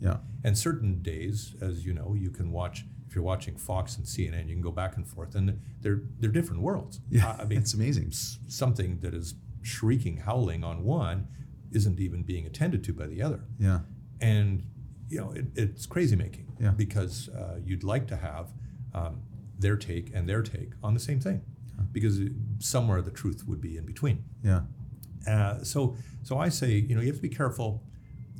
[0.00, 0.18] Yeah.
[0.44, 2.84] And certain days, as you know, you can watch.
[3.08, 6.30] If you're watching Fox and CNN, you can go back and forth, and they're they're
[6.30, 7.00] different worlds.
[7.08, 7.36] Yeah.
[7.38, 8.10] I I mean, it's amazing.
[8.10, 9.34] something that is
[9.76, 11.26] shrieking, howling on one,
[11.72, 13.80] isn't even being attended to by the other, Yeah.
[14.20, 14.62] and
[15.08, 16.46] you know it, it's crazy making.
[16.60, 16.70] Yeah.
[16.70, 18.52] Because uh, you'd like to have
[18.94, 19.20] um,
[19.58, 21.42] their take and their take on the same thing,
[21.92, 22.20] because
[22.60, 24.24] somewhere the truth would be in between.
[24.42, 24.62] Yeah.
[25.28, 27.82] Uh, so, so I say, you know, you have to be careful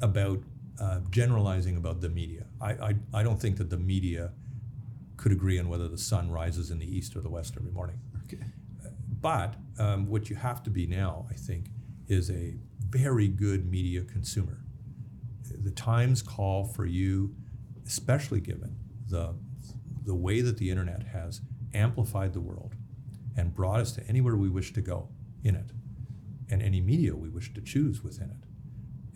[0.01, 0.39] about
[0.81, 2.45] uh, generalizing about the media.
[2.61, 4.31] I, I, I don't think that the media
[5.17, 7.99] could agree on whether the sun rises in the east or the west every morning.
[9.27, 11.71] But um, what you have to be now, I think,
[12.07, 12.55] is a
[12.89, 14.59] very good media consumer.
[15.43, 17.35] The times call for you,
[17.85, 18.77] especially given
[19.09, 19.35] the,
[20.05, 21.41] the way that the internet has
[21.75, 22.77] amplified the world
[23.37, 25.09] and brought us to anywhere we wish to go
[25.43, 25.73] in it,
[26.49, 28.45] and any media we wish to choose within it.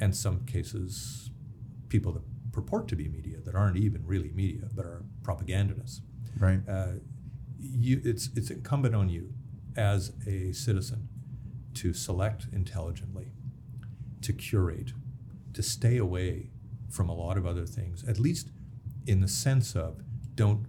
[0.00, 1.30] And some cases,
[1.88, 6.00] people that purport to be media that aren't even really media, but are propagandists
[6.36, 6.58] Right.
[6.68, 6.94] uh,
[7.60, 9.34] you, it's, it's incumbent on you
[9.76, 11.09] as a citizen
[11.74, 13.33] to select intelligently,
[14.22, 14.92] to curate,
[15.54, 16.50] to stay away
[16.90, 18.48] from a lot of other things, at least
[19.06, 20.02] in the sense of
[20.35, 20.66] don't,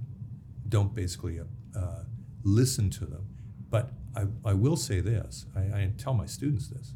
[0.70, 1.40] don't basically
[1.76, 2.04] uh,
[2.44, 3.28] listen to them.
[3.70, 6.94] But I, I will say this I, I tell my students this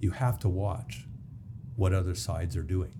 [0.00, 1.06] you have to watch
[1.74, 2.92] what other sides are doing.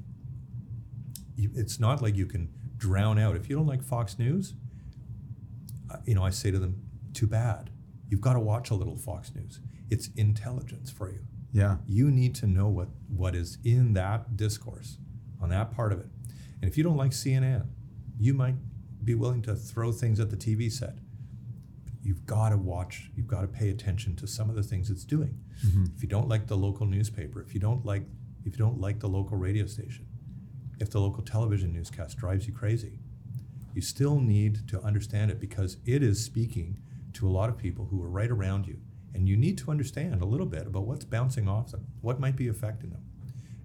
[1.37, 3.37] You, it's not like you can drown out.
[3.37, 4.55] If you don't like Fox News,
[5.91, 7.71] uh, you know, I say to them, too bad.
[8.09, 9.61] You've got to watch a little Fox News.
[9.91, 11.21] It's intelligence for you.
[11.53, 11.77] Yeah.
[11.87, 14.99] You need to know what, what is in that discourse
[15.41, 16.07] on that part of it.
[16.61, 17.67] And if you don't like CNN,
[18.19, 18.57] you might
[19.05, 20.99] be willing to throw things at the TV set.
[22.03, 25.05] You've got to watch, you've got to pay attention to some of the things it's
[25.05, 25.41] doing.
[25.67, 25.87] Mm-hmm.
[25.97, 28.03] If you don't like the local newspaper, if you don't like
[28.45, 30.07] if you don't like the local radio station,
[30.79, 33.01] if the local television newscast drives you crazy,
[33.75, 36.79] you still need to understand it because it is speaking
[37.17, 38.79] to a lot of people who are right around you.
[39.15, 42.37] And you need to understand a little bit about what's bouncing off them, what might
[42.37, 43.03] be affecting them.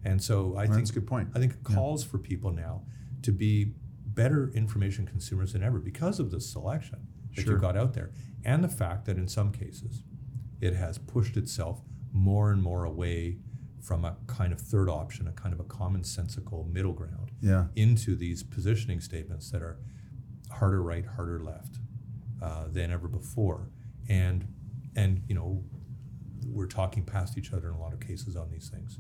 [0.03, 1.29] And so I Well, think that's a good point.
[1.35, 2.83] I think it calls for people now
[3.23, 3.73] to be
[4.05, 7.53] better information consumers than ever because of the selection that Sure.
[7.55, 8.11] you got out there,
[8.43, 10.03] and the fact that in some cases,
[10.59, 13.37] it has pushed itself more and more away
[13.79, 17.67] from a kind of third option, a kind of a commonsensical middle ground, Yeah.
[17.75, 19.79] into these positioning statements that are
[20.49, 21.79] harder right, harder left
[22.41, 23.69] uh, than ever before,
[24.10, 24.45] and
[24.95, 25.63] and you know
[26.47, 28.97] we're talking past each other in a lot of cases on these things.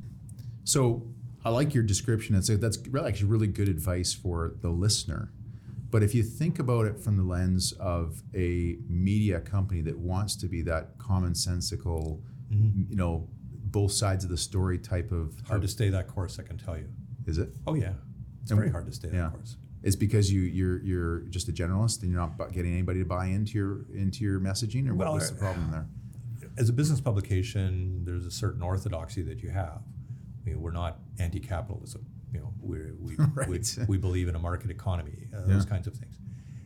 [0.63, 1.07] So
[1.43, 2.35] I like your description.
[2.35, 5.31] It's that's really actually really good advice for the listener.
[5.89, 10.37] But if you think about it from the lens of a media company that wants
[10.37, 13.27] to be that commonsensical, you know,
[13.65, 16.77] both sides of the story type of, Hard to stay that course, I can tell
[16.77, 16.87] you.
[17.25, 17.49] is it?
[17.67, 17.93] Oh yeah,
[18.41, 19.23] it's And- very hard to stay yeah.
[19.23, 19.57] that course.
[19.83, 23.25] It's because you you're you're just a generalist and you're not getting anybody to buy
[23.27, 25.87] into your into your messaging, or Well, what was the problem there?
[26.57, 29.81] As a business publication, there's a certain orthodoxy that you have.
[30.41, 32.05] I mean, we're not anti-capitalism.
[32.33, 33.47] You know, we're, we Right.
[33.49, 35.53] we we believe in a market economy, uh, Yeah.
[35.53, 36.19] those kinds of things.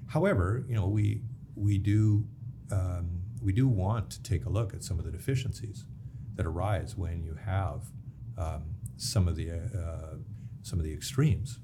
[0.08, 1.21] However, you know, we
[1.56, 2.25] we do
[2.71, 5.86] um, we do want to take a look at some of the deficiencies
[6.36, 7.84] that arise when you have
[8.38, 8.63] um,
[8.97, 10.15] some of the uh,
[10.63, 11.60] some of the extremes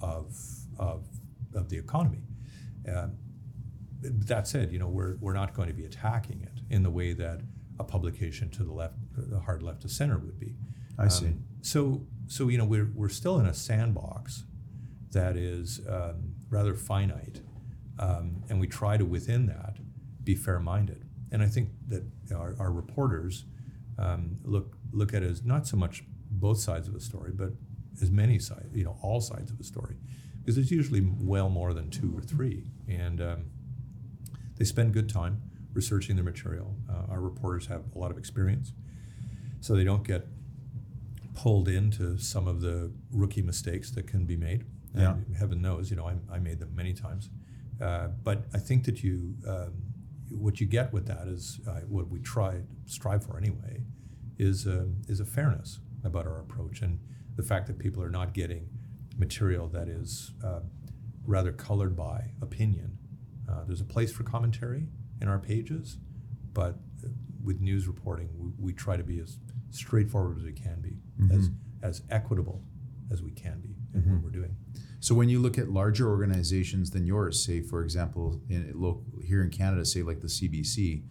[0.00, 0.34] of
[0.78, 1.04] of,
[1.54, 2.22] of the economy.
[2.88, 3.16] Um,
[4.02, 7.12] that said, you know, we're, we're not going to be attacking it in the way
[7.14, 7.40] that
[7.78, 10.54] a publication to the left, the hard left to center would be.
[10.98, 11.26] I see.
[11.26, 14.44] Um, so, so you know, we're, we're still in a sandbox
[15.12, 17.40] that is um, rather finite,
[17.98, 19.76] um, and we try to within that
[20.22, 21.04] be fair-minded.
[21.32, 23.44] And I think that our, our reporters
[23.98, 27.52] um, look look at it as not so much both sides of a story, but
[28.02, 29.96] as many sides, you know, all sides of a story,
[30.44, 33.44] because there's usually well more than two or three, and um,
[34.56, 35.40] they spend good time
[35.72, 36.76] researching their material.
[36.88, 38.72] Uh, our reporters have a lot of experience,
[39.60, 40.26] so they don't get
[41.34, 44.64] pulled into some of the rookie mistakes that can be made.
[44.92, 45.38] And Yeah.
[45.38, 47.30] heaven knows, you know, I, I made them many times.
[47.80, 49.72] Uh, but I think that you, um,
[50.30, 53.82] what you get with that is uh, what we try strive for anyway,
[54.38, 56.98] is um is a fairness about our approach and
[57.36, 58.68] the fact that people are not getting
[59.18, 60.60] material that is uh,
[61.26, 62.98] rather colored by opinion.
[63.50, 64.88] Uh, there's a place for commentary
[65.20, 65.98] in our pages,
[66.52, 67.08] but uh,
[67.42, 69.38] with news reporting, we, we try to be as
[69.70, 70.96] straightforward as we can be,
[71.32, 71.50] as
[71.82, 72.62] as equitable
[73.12, 74.56] as we can be in what we're doing.
[75.00, 79.42] So when you look at larger organizations than yours, say for example, in local, here
[79.42, 81.02] in Canada, say like the CBC,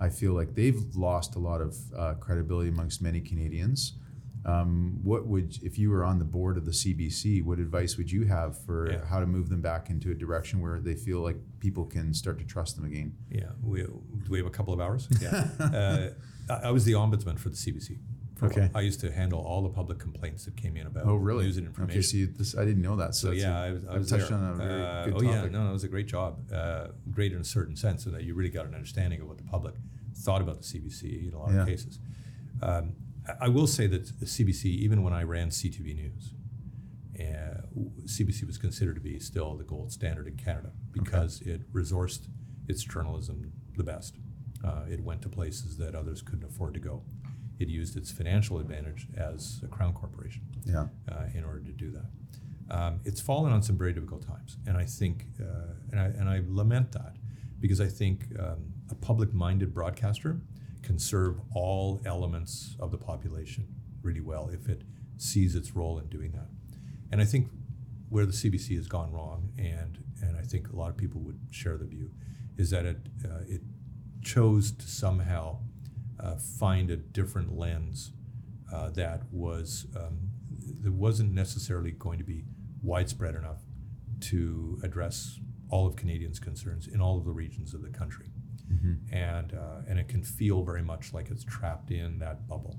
[0.00, 3.98] I feel like they've lost a lot of uh, credibility amongst many Canadians.
[4.46, 8.10] Um, what would, if you were on the board of the CBC, what advice would
[8.12, 9.04] you have for Yeah.
[9.06, 12.38] how to move them back into a direction where they feel like people can start
[12.40, 13.14] to trust them again?
[13.30, 15.08] Yeah, we do we have a couple of hours?
[15.20, 16.08] Yeah, uh,
[16.50, 17.96] I, I was the ombudsman for the CBC.
[18.36, 18.46] for.
[18.46, 18.68] Okay.
[18.74, 21.44] I used to handle all the public complaints that came in about Oh, really?
[21.44, 21.98] news and information.
[22.00, 23.14] Okay, so you, this, I didn't know that.
[23.14, 24.38] So, So yeah, a- I was, I was touched there.
[24.38, 26.52] on a very Uh, good oh yeah, no, no, it was a great job.
[26.52, 29.38] Uh, great in a certain sense, so that you really got an understanding of what
[29.38, 29.74] the public
[30.14, 31.62] thought about the CBC in a lot Yeah.
[31.62, 31.98] of cases.
[32.60, 32.92] Um,
[33.40, 36.34] I- will say that the CBC, even when I ran CTV News,
[37.18, 37.62] uh,
[38.06, 42.28] CBC was considered to be still the gold standard in Canada because it resourced
[42.68, 44.16] its journalism the best.
[44.62, 47.02] Uh, it went to places that others couldn't afford to go.
[47.58, 50.88] It used its financial advantage as a crown corporation Yeah.
[51.08, 52.10] uh, in order to do that.
[52.70, 56.28] Um, it's fallen on some very difficult times, and I think, uh, and I and
[56.30, 57.14] I lament that
[57.60, 60.40] because I think um, a public-minded broadcaster
[60.84, 63.66] can serve all elements of the population
[64.02, 64.82] really well if it
[65.16, 66.48] sees its role in doing that.
[67.10, 67.48] And I think
[68.08, 71.40] where the CBC has gone wrong, and and I think a lot of people would
[71.50, 72.10] share the view,
[72.56, 73.62] is that it uh, it
[74.22, 75.58] chose to somehow
[76.20, 78.12] uh, find a different lens
[78.72, 80.30] uh, that was um,
[80.82, 82.44] that wasn't necessarily going to be
[82.82, 83.62] widespread enough
[84.20, 85.38] to address
[85.70, 88.26] all of Canadians' concerns in all of the regions of the country,
[89.12, 92.78] and uh, and it can feel very much like it's trapped in that bubble,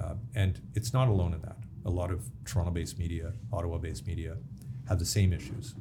[0.00, 1.56] uh, and it's not alone in that.
[1.84, 4.36] A lot of Toronto-based media, Ottawa-based media,
[4.88, 5.74] have the same issues,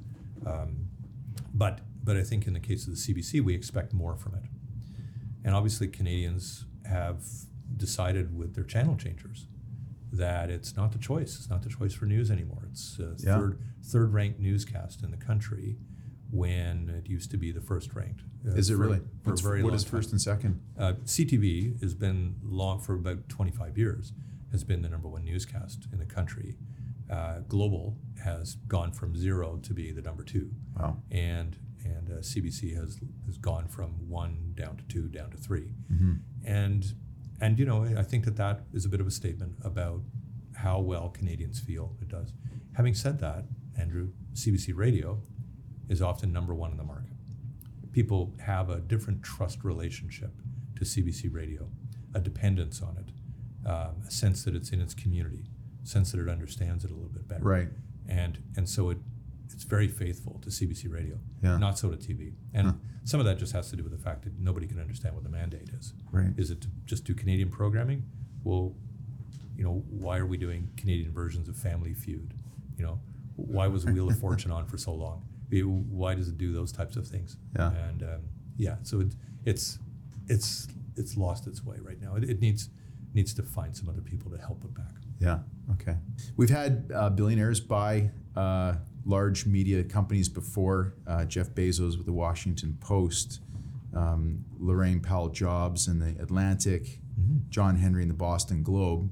[0.45, 0.87] um,
[1.53, 4.43] but but I think in the case of the CBC, we expect more from it.
[5.43, 7.23] And obviously, Canadians have
[7.77, 9.47] decided with their channel changers
[10.13, 11.35] that it's not the choice.
[11.35, 12.67] It's not the choice for news anymore.
[12.71, 13.37] It's a Yeah.
[13.37, 15.77] third third ranked newscast in the country
[16.31, 18.21] when it used to be the first ranked.
[18.47, 18.99] uh, Is it for- really?
[19.23, 20.59] For What's- very what is first and second?
[20.77, 24.13] Uh, CTV has been long for about 25 years,
[24.51, 26.57] has been the number one newscast in the country.
[27.09, 31.01] Uh, Global has gone from zero to be the number two, Wow.
[31.11, 35.75] and and uh, CBC has has gone from one down to two, down to 3
[35.91, 36.13] Mm-hmm.
[36.43, 36.95] and
[37.39, 40.01] and you know I think that that is a bit of a statement about
[40.55, 42.33] how well Canadians feel it does.
[42.73, 43.45] Having said that,
[43.77, 45.21] Andrew, CBC Radio
[45.89, 47.11] is often number one in the market.
[47.91, 50.31] People have a different trust relationship
[50.75, 51.69] to CBC Radio,
[52.13, 55.45] a dependence on it, um, a sense that it's in its community,
[55.83, 57.43] a sense that it understands it a little bit better.
[57.43, 57.69] Right.
[58.07, 58.97] And and so it
[59.53, 61.57] it's very faithful to CBC Radio, Yeah.
[61.57, 62.33] not so to TV.
[62.53, 65.13] And some of that just has to do with the fact that nobody can understand
[65.15, 65.93] what the mandate is.
[66.11, 66.33] Right.
[66.35, 68.03] Is it to just do Canadian programming?
[68.43, 68.75] Well,
[69.55, 72.33] you know, why are we doing Canadian versions of Family Feud?
[72.77, 72.99] You know,
[73.35, 75.23] why was Wheel of Fortune on for so long?
[75.51, 77.37] Why does it do those types of things?
[77.55, 77.71] Yeah.
[77.71, 78.21] And um,
[78.57, 79.15] yeah, so it,
[79.45, 79.79] it's
[80.27, 82.15] it's it's lost its way right now.
[82.15, 82.69] It, it needs
[83.13, 84.95] needs to find some other people to help it back.
[85.19, 85.39] Yeah.
[85.73, 85.95] Okay.
[86.35, 88.75] We've had uh, billionaires buy uh,
[89.05, 90.95] large media companies before.
[91.07, 93.39] Uh, Jeff Bezos with the Washington Post,
[93.95, 96.99] um, Laurene Powell Jobs in the Atlantic,
[97.49, 99.09] John Henry in the Boston Globe.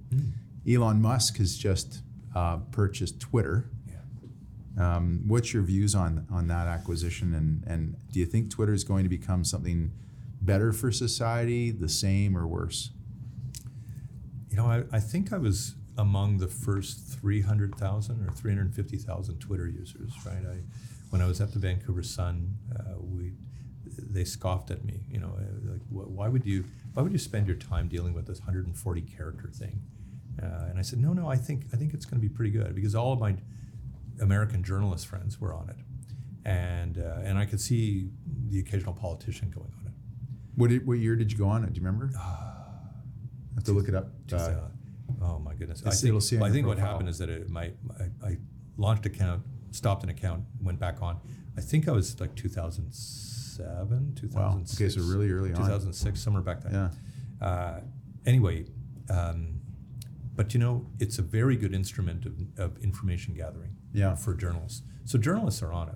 [0.70, 2.02] Elon Musk has just
[2.36, 3.70] uh, purchased Twitter.
[4.80, 8.84] Um, what's your views on on that acquisition, and and do you think Twitter is
[8.84, 9.91] going to become something
[10.41, 12.91] better for society, the same or worse?
[14.49, 20.13] You know, I, I think I was among the first 300,000 or 350,000 Twitter users,
[20.26, 20.43] right?
[20.45, 20.57] I,
[21.09, 23.34] when I was at the Vancouver Sun, uh, we,
[23.86, 27.19] they scoffed at me, you know, uh, like, "Wh- why would you, why would you
[27.19, 29.82] spend your time dealing with this 140 character thing?
[30.41, 32.51] Uh, and I said, no, no, I think, I think it's going to be pretty
[32.51, 33.36] good because all of my
[34.22, 35.76] American journalist friends were on it.
[36.45, 38.09] And, uh, and I could see
[38.49, 39.93] the occasional politician going on it.
[40.55, 41.74] What did, what year did you go on it?
[41.74, 42.11] Do you remember?
[42.18, 44.09] I have to look it up.
[44.32, 44.59] Uh, uh,
[45.22, 45.84] oh my goodness!
[45.86, 48.38] I think, it'll say on I think what happened is that it, my, my I
[48.78, 51.20] launched account, stopped an account, went back on.
[51.57, 54.36] I think I was like 2007, 2006.
[54.36, 54.61] Wow.
[54.76, 55.57] Okay, so really early on.
[55.57, 56.74] 2006, somewhere back then.
[57.41, 57.47] Yeah.
[57.47, 57.80] Uh,
[58.26, 58.66] anyway,
[59.09, 59.59] um,
[60.36, 64.16] but you know, it's a very good instrument of, of information gathering Yeah.
[64.16, 64.82] for journalists.
[65.06, 65.96] So journalists are on it,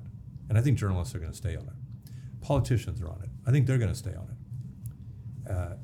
[0.49, 2.11] and I think journalists are going to stay on it.
[2.41, 3.29] Politicians are on it.
[3.45, 5.51] I think they're going to stay on it.
[5.51, 5.75] Uh,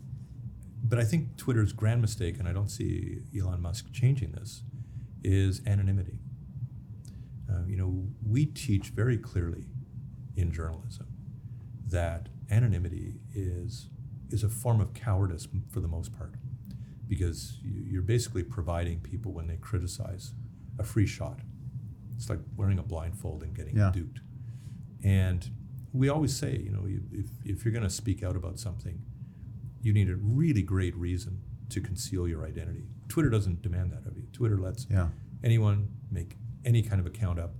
[0.83, 4.63] but I think Twitter's grand mistake, and I don't see Elon Musk changing this,
[5.23, 6.19] is anonymity.
[7.49, 9.65] Uh, you know, we teach very clearly
[10.35, 11.07] in journalism
[11.87, 13.89] that anonymity is
[14.29, 16.33] is a form of cowardice for the most part,
[17.07, 20.33] because you're basically providing people when they criticize
[20.79, 21.39] a free shot.
[22.15, 23.91] It's like wearing a blindfold and getting Yeah.
[23.93, 24.19] duped.
[25.03, 25.49] And
[25.91, 29.01] we always say, you know, you- if, if you're going to speak out about something,
[29.81, 32.83] you need a really great reason to conceal your identity.
[33.09, 34.23] Twitter doesn't demand that of you.
[34.31, 35.09] Twitter lets Yeah.
[35.43, 37.53] anyone make any kind of account up,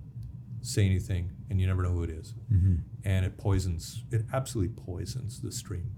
[0.62, 2.34] say anything, and you never know who it is.
[2.50, 2.76] Mm-hmm.
[3.04, 5.90] And it poisons, it absolutely poisons the stream.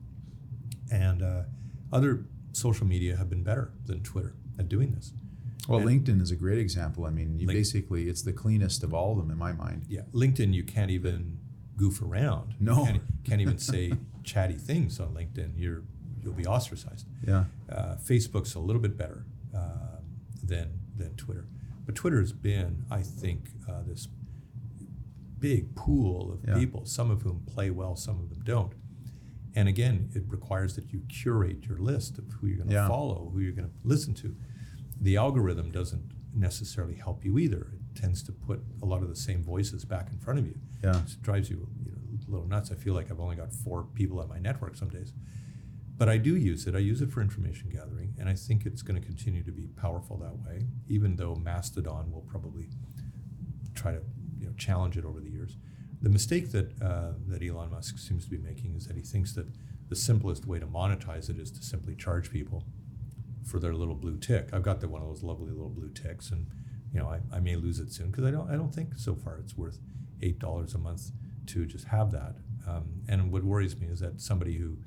[0.90, 1.44] And uh,
[1.92, 5.12] other social media have been better than Twitter at doing this.
[5.68, 7.04] Well, And- LinkedIn is a great example.
[7.06, 9.84] I mean, you basically, it's the cleanest of all of them in my mind.
[9.88, 11.38] Yeah, LinkedIn, you can't even
[11.76, 12.54] goof around.
[12.60, 12.80] No.
[12.80, 13.92] you can't, can't even say
[14.22, 15.52] chatty things on LinkedIn.
[15.56, 15.82] You're
[16.22, 17.06] you'll be ostracized.
[17.26, 17.44] Yeah.
[17.68, 20.04] Uh, Facebook's a little bit better um,
[20.42, 21.46] than than Twitter,
[21.84, 24.08] but Twitter has been, I think, uh, this
[25.38, 26.58] big pool of Yeah.
[26.58, 28.72] people, some of whom play well, some of them don't.
[29.54, 32.88] And again, it requires that you curate your list of who you're going to Yeah.
[32.88, 34.34] follow, who you're going to listen to.
[35.00, 37.72] The algorithm doesn't necessarily help you either.
[37.74, 40.58] It tends to put a lot of the same voices back in front of you.
[40.82, 40.98] Yeah.
[40.98, 42.70] It drives you, you know, a little nuts.
[42.70, 45.12] I feel like I've only got four people on my network some days.
[45.98, 46.74] But I do use it.
[46.74, 49.68] I use it for information gathering, and I think it's going to continue to be
[49.68, 52.68] powerful that way, even though Mastodon will probably
[53.74, 54.02] try to
[54.38, 55.56] you know, challenge it over the years.
[56.02, 59.32] The mistake that, uh, that Elon Musk seems to be making is that he thinks
[59.32, 59.46] that
[59.88, 62.64] the simplest way to monetize it is to simply charge people
[63.46, 64.50] for their little blue tick.
[64.52, 66.48] I've got the one of those lovely little blue ticks, and
[66.92, 69.14] you know I, I may lose it soon because I don't I don't think so
[69.14, 69.78] far it's worth
[70.20, 71.12] eight dollars a month
[71.46, 72.36] to just have that.
[72.66, 74.78] Um, and what worries me is that somebody who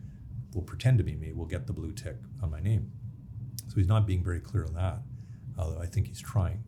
[0.53, 2.91] will pretend to be me will get the blue tick on my name.
[3.67, 4.99] So he's not being very clear on that,
[5.57, 6.63] although I think he's trying.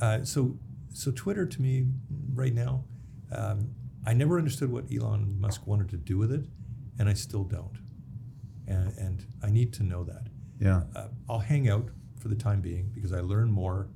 [0.00, 0.58] Uh, so
[0.94, 1.88] so Twitter to me
[2.32, 2.84] right now,
[3.30, 3.74] um,
[4.06, 6.46] I never understood what Elon Musk wanted to do with it,
[6.98, 7.78] and I still don't.
[8.66, 10.28] And, and I need to know that
[10.60, 10.82] Yeah.
[10.94, 11.88] uh, I'll hang out
[12.18, 13.88] for the time being because I learn more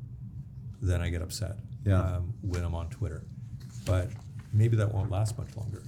[0.83, 2.01] than I get upset Yeah.
[2.03, 3.25] um, when I'm on Twitter.
[3.85, 4.09] But
[4.53, 5.83] maybe that won't last much longer.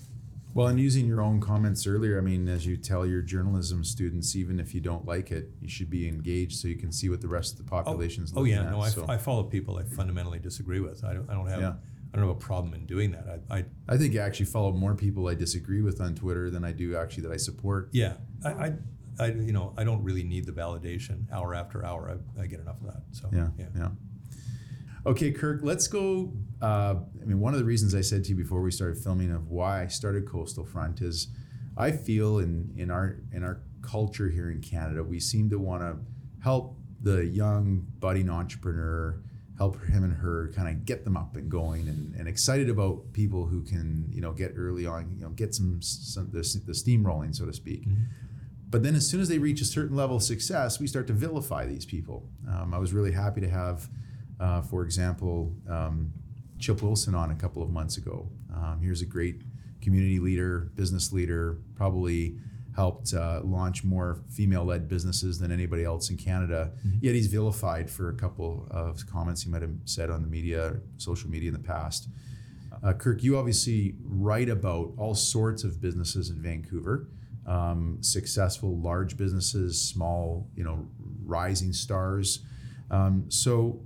[0.54, 4.36] Well, and using your own comments earlier, I mean, as you tell your journalism students,
[4.36, 7.22] even if you don't like it, you should be engaged so you can see what
[7.22, 8.70] the rest of the population population's oh looking yeah, at.
[8.70, 11.04] no, I, so I follow people I fundamentally disagree with.
[11.04, 11.74] I don't, I don't have Yeah.
[12.12, 13.40] I don't have a problem in doing that.
[13.50, 16.62] I, I I think I actually follow more people I disagree with on Twitter than
[16.64, 17.88] I do actually that I support.
[17.92, 18.72] yeah, I, I,
[19.18, 22.18] I you know I don't really need the validation hour after hour.
[22.38, 23.02] I, I get enough of that.
[23.12, 23.88] So Yeah, yeah.
[25.04, 26.32] Okay, Kirk, let's go.
[26.60, 29.32] Uh, I mean, one of the reasons I said to you before we started filming
[29.32, 31.26] of why I started Coastal Front is
[31.76, 35.82] I feel in, in our in our culture here in Canada, we seem to want
[35.82, 35.96] to
[36.42, 39.20] help the young budding entrepreneur,
[39.58, 43.12] help him and her kind of get them up and going and, and excited about
[43.12, 46.74] people who can, you know, get early on, you know, get some, some the, the
[46.74, 47.84] steam rolling, so to speak.
[48.72, 51.12] But then as soon as they reach a certain level of success, we start to
[51.12, 52.28] vilify these people.
[52.48, 53.88] Um, I was really happy to have
[54.42, 56.12] uh, for example, um,
[56.58, 58.28] Chip Wilson on a couple of months ago.
[58.52, 59.42] Um, here's a great
[59.80, 62.36] community leader, business leader, probably
[62.74, 66.72] helped uh, launch more female-led businesses than anybody else in Canada.
[66.78, 66.98] Mm-hmm.
[67.02, 70.78] Yet he's vilified for a couple of comments he might have said on the media,
[70.96, 72.08] social media in the past.
[72.82, 77.06] Uh, Kirk, you obviously write about all sorts of businesses in Vancouver,
[77.46, 80.86] um, successful large businesses, small, you know,
[81.24, 82.40] rising stars.
[82.90, 83.80] Um, so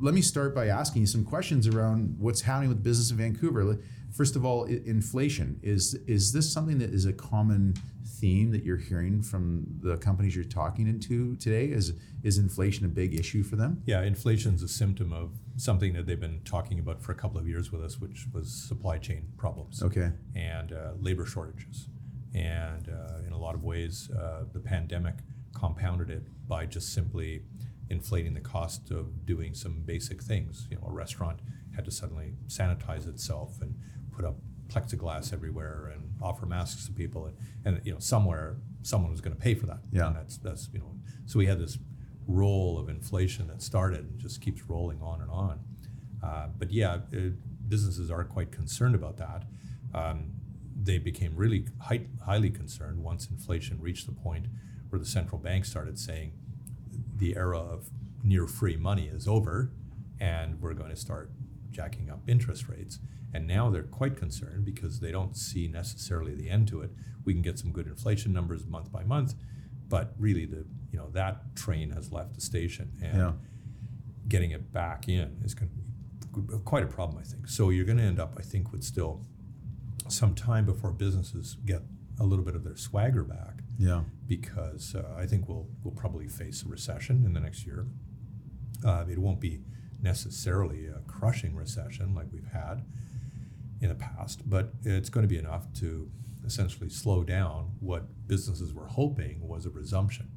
[0.00, 3.78] let me start by asking you some questions around what's happening with business in Vancouver.
[4.12, 7.74] First of all, inflation is is this something that is a common
[8.06, 11.66] theme that you're hearing from the companies you're talking into today?
[11.66, 13.82] Is is inflation a big issue for them?
[13.86, 17.38] Yeah, inflation is a symptom of something that they've been talking about for a couple
[17.38, 19.82] of years with us, which was supply chain problems.
[19.82, 20.10] Okay.
[20.34, 21.88] And uh, labor shortages,
[22.34, 25.14] and uh, in a lot of ways, uh, the pandemic
[25.54, 27.42] compounded it by just simply
[27.88, 30.66] inflating the cost of doing some basic things.
[30.70, 31.40] You know, a restaurant
[31.74, 33.76] had to suddenly sanitize itself and
[34.14, 34.36] put up
[34.68, 39.34] plexiglass everywhere and offer masks to people, and, and you know, somewhere someone was going
[39.34, 39.78] to pay for that.
[39.90, 40.94] Yeah, and that's that's you know,
[41.26, 41.78] so we had this
[42.26, 45.60] roll of inflation that started and just keeps rolling on and on.
[46.22, 47.34] Uh, but yeah, it,
[47.68, 49.44] businesses are quite concerned about that.
[49.94, 50.32] Um,
[50.78, 54.46] they became really high, highly concerned once inflation reached the point
[54.90, 56.32] where the central bank started saying,
[57.16, 57.88] the era of
[58.22, 59.72] near free money is over
[60.20, 61.30] and we're going to start
[61.70, 62.98] jacking up interest rates.
[63.32, 66.90] And now they're quite concerned because they don't see necessarily the end to it.
[67.24, 69.34] We can get some good inflation numbers month by month,
[69.88, 73.32] but really the you know that train has left the station and yeah.
[74.28, 75.82] getting it back in is going to be
[76.64, 77.48] quite a problem, I think.
[77.48, 79.22] So you're going to end up, I think, with still
[80.12, 81.82] some time before businesses get
[82.18, 83.60] a little bit of their swagger back.
[83.78, 84.02] Yeah.
[84.26, 87.86] Because uh, I think we'll we'll probably face a recession in the next year.
[88.84, 89.60] Uh, it won't be
[90.02, 92.84] necessarily a crushing recession like we've had
[93.80, 96.10] in the past, but it's going to be enough to
[96.44, 100.30] essentially slow down what businesses were hoping was a resumption.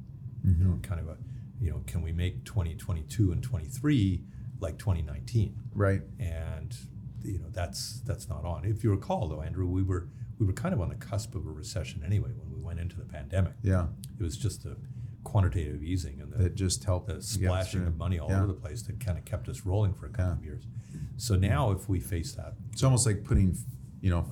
[0.44, 0.62] Mm-hmm.
[0.62, 1.16] You know, kind of a,
[1.60, 4.22] you know, can we make 2022 and 23
[4.60, 5.54] like 2019?
[5.74, 6.02] Right.
[6.18, 6.76] And
[7.24, 8.64] you know that's that's not on.
[8.64, 10.08] If you recall, though, Andrew, we were
[10.38, 12.96] we were kind of on the cusp of a recession anyway when we went into
[12.96, 13.54] the pandemic.
[13.62, 13.86] Yeah,
[14.18, 14.76] it was just the
[15.22, 18.38] quantitative easing and the, it just helped the splashing of money all yeah.
[18.38, 20.32] over the place that kind of kept us rolling for a couple yeah.
[20.32, 20.64] of years.
[21.18, 23.54] So now, if we face that, it's almost like putting,
[24.00, 24.26] you know,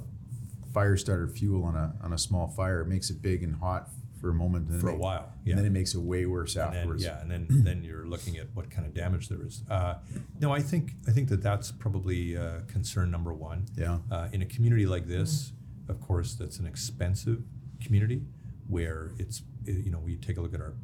[0.72, 2.80] fire starter fuel on a on a small fire.
[2.80, 5.52] It makes it big and hot for a moment, And for a it, while, yeah.
[5.52, 7.02] and then it makes it way worse and afterwards.
[7.02, 9.62] Then, yeah, and then then you're looking at what kind of damage there is.
[9.70, 9.94] Uh,
[10.40, 13.66] no, I think I think that that's probably uh, concern number one.
[13.76, 13.98] Yeah.
[14.10, 15.52] Uh, in a community like this,
[15.88, 17.42] of course, that's an expensive
[17.82, 18.22] community
[18.68, 20.74] where it's you know we take a look at our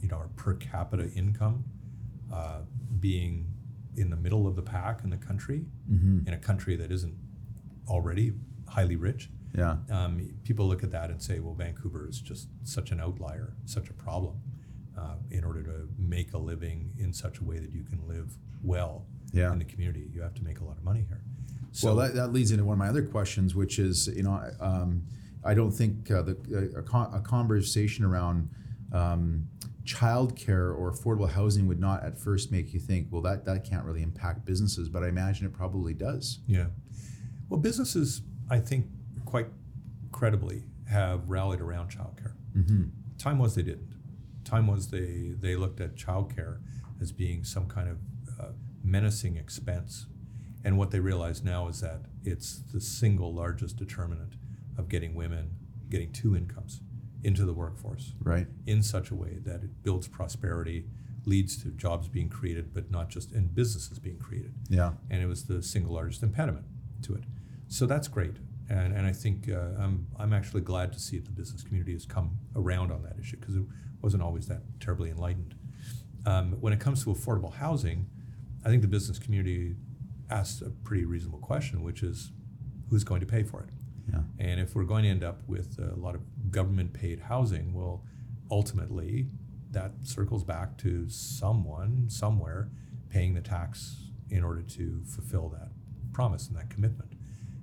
[0.00, 1.64] you know our per capita income
[2.32, 2.60] uh,
[2.98, 3.46] being
[3.96, 6.26] in the middle of the pack in the country mm-hmm.
[6.26, 7.14] in a country that isn't
[7.88, 8.32] already
[8.68, 9.30] highly rich.
[9.56, 9.76] Yeah.
[9.90, 13.90] Um, people look at that and say, well, Vancouver is just such an outlier, such
[13.90, 14.40] a problem.
[14.98, 18.36] Uh, in order to make a living in such a way that you can live
[18.62, 19.50] well yeah.
[19.50, 21.22] in the community, you have to make a lot of money here.
[21.72, 24.42] So well, that, that leads into one of my other questions, which is, you know,
[24.60, 25.04] um,
[25.44, 28.50] I don't think uh, the, a, con- a, conversation around
[28.92, 29.46] um,
[29.84, 33.84] childcare or affordable housing would not at first make you think, well, that, that can't
[33.84, 36.40] really impact businesses, but I imagine it probably does.
[36.46, 36.66] Yeah.
[37.48, 38.86] Well, businesses, I think,
[39.30, 39.48] quite
[40.12, 42.34] credibly have rallied around childcare.
[42.56, 42.84] Mm-hmm.
[43.18, 43.94] Time was they didn't.
[44.44, 46.58] Time was they, they looked at childcare
[47.00, 47.98] as being some kind of
[48.40, 48.52] uh,
[48.82, 50.06] menacing expense
[50.64, 54.34] and what they realize now is that it's the single largest determinant
[54.76, 55.50] of getting women
[55.88, 56.80] getting two incomes
[57.24, 58.14] into the workforce.
[58.22, 58.46] Right.
[58.66, 60.86] In such a way that it builds prosperity,
[61.26, 64.54] leads to jobs being created, but not just in businesses being created.
[64.68, 64.92] Yeah.
[65.10, 66.66] And it was the single largest impediment
[67.02, 67.24] to it.
[67.68, 68.36] So that's great.
[68.70, 71.92] And, and I think uh, I'm, I'm actually glad to see that the business community
[71.92, 73.64] has come around on that issue because it
[74.00, 75.56] wasn't always that terribly enlightened.
[76.24, 78.06] Um, when it comes to affordable housing,
[78.64, 79.74] I think the business community
[80.30, 82.30] asks a pretty reasonable question, which is
[82.88, 83.70] who's going to pay for it?
[84.12, 84.20] Yeah.
[84.38, 88.04] And if we're going to end up with a lot of government paid housing, well,
[88.50, 89.26] ultimately
[89.72, 92.70] that circles back to someone somewhere
[93.08, 95.68] paying the tax in order to fulfill that
[96.12, 97.14] promise and that commitment.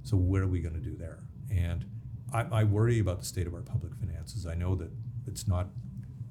[0.07, 1.19] So what are we going to do there?
[1.51, 1.83] And
[2.33, 4.47] I, I worry about the state of our public finances.
[4.47, 4.89] I know that
[5.27, 5.67] it's not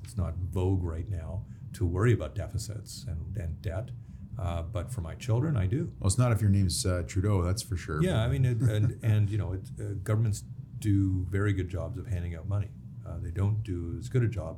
[0.03, 1.43] it's not vogue right now
[1.75, 3.91] to worry about deficits and, and debt.
[4.39, 5.93] Uh, but for my children, I do.
[6.01, 8.03] Well, it's not if your name's uh, Trudeau, that's for sure.
[8.03, 10.43] Yeah, I mean, it, and and you know, it, uh, governments
[10.79, 12.71] do very good jobs of handing out money.
[13.07, 14.57] Uh, they don't do as good a job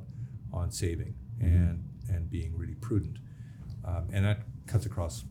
[0.53, 3.17] on saving and and being really prudent,
[3.83, 5.25] um, and that cuts across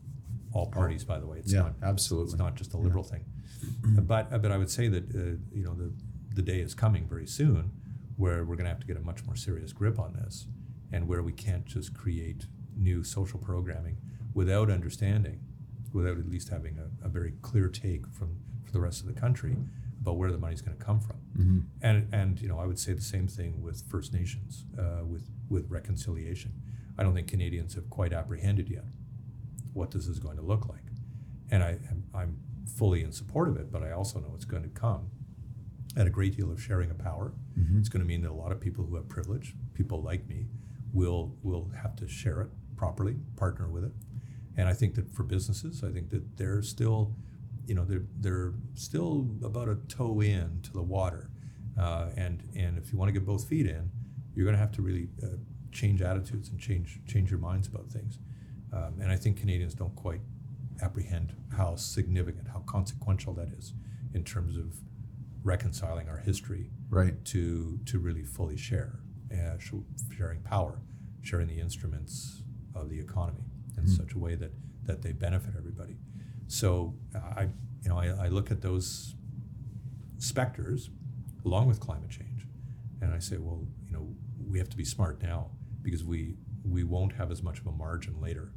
[0.53, 1.03] all parties.
[1.03, 2.33] By the way, it's Yeah, not absolutely.
[2.33, 3.25] it's not just a liberal thing.
[4.01, 5.91] But but I would say that uh, you know the
[6.35, 7.71] the day is coming very soon
[8.17, 10.47] where we're going to have to get a much more serious grip on this,
[10.91, 13.97] and where we can't just create new social programming
[14.33, 15.39] without understanding,
[15.93, 19.19] without at least having a, a very clear take from for the rest of the
[19.19, 19.55] country
[20.01, 21.17] about where the money's going to come from.
[21.37, 21.63] Mhm.
[21.81, 25.29] And and you know I would say the same thing with First Nations, uh, with
[25.49, 26.51] with reconciliation.
[26.97, 28.83] I don't think Canadians have quite apprehended yet
[29.73, 30.83] what this is going to look like,
[31.51, 32.37] and I am, I'm
[32.77, 33.71] fully in support of it.
[33.71, 35.09] But I also know it's going to come
[35.97, 37.33] at a great deal of sharing of power.
[37.57, 37.79] Mhm.
[37.79, 40.47] It's going to mean that a lot of people who have privilege, people like me,
[40.93, 43.91] will will have to share it properly, partner with it.
[44.57, 47.15] And I think that for businesses, I think that they're still,
[47.65, 51.29] you know, they're they're still about a toe in to the water.
[51.77, 53.91] Uh, and and if you want to get both feet in,
[54.33, 55.37] you're going to have to really uh,
[55.71, 58.19] change attitudes and change change your minds about things.
[58.71, 60.21] Um, and I think Canadians don't quite
[60.81, 63.73] apprehend how significant, how consequential that is
[64.13, 64.75] in terms of
[65.43, 67.23] reconciling our history Right.
[67.25, 68.99] to to really fully share,
[69.31, 69.57] uh,
[70.15, 70.81] sharing power,
[71.21, 73.43] sharing the instruments of the economy
[73.77, 74.51] in such a way that
[74.85, 75.97] that they benefit everybody.
[76.47, 77.43] So I,
[77.83, 79.13] you know, I, I look at those
[80.17, 80.89] specters
[81.45, 82.47] along with climate change,
[83.01, 84.07] and I say, well, you know,
[84.47, 85.51] we have to be smart now
[85.81, 88.51] because we we won't have as much of a margin later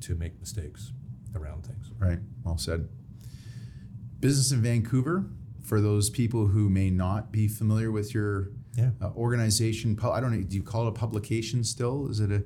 [0.00, 0.92] to make mistakes
[1.34, 1.90] around things.
[1.98, 2.18] Right.
[2.44, 2.88] Well said.
[4.20, 5.26] Business in Vancouver,
[5.62, 8.90] for those people who may not be familiar with your Yeah.
[9.00, 12.08] uh, organization, I don't know, do you call it a publication still?
[12.08, 12.42] Is it a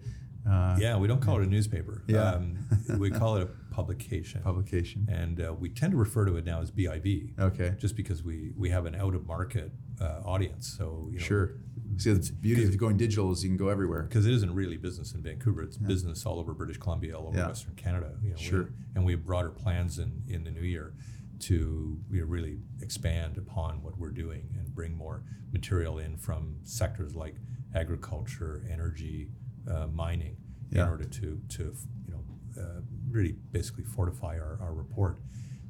[0.48, 2.02] uh, Yeah, we don't call it a newspaper.
[2.06, 2.30] Yeah.
[2.32, 2.58] Um,
[2.98, 4.40] we call it a publication.
[4.42, 5.06] publication?
[5.10, 7.74] and uh, we tend to refer to it now as BIV, Okay.
[7.78, 10.66] just because we we have an out of market uh, audience.
[10.76, 11.50] So you know, Sure.
[11.98, 14.02] See, the beauty of going digital is you can go everywhere.
[14.04, 17.36] because it isn't really business in Vancouver; it's business all over British Columbia, all over
[17.38, 17.48] Yeah.
[17.48, 18.16] Western Canada.
[18.22, 18.70] You know, Sure.
[18.94, 20.94] and we have broader plans in in the new year
[21.40, 25.22] to you know, really expand upon what we're doing and bring more
[25.52, 27.36] material in from sectors like
[27.74, 29.30] agriculture, energy,
[29.68, 30.36] uh, mining,
[30.70, 30.84] Yeah.
[30.84, 31.74] in order to to
[32.06, 32.24] you know
[32.62, 32.80] uh,
[33.10, 35.20] really basically fortify our, our report.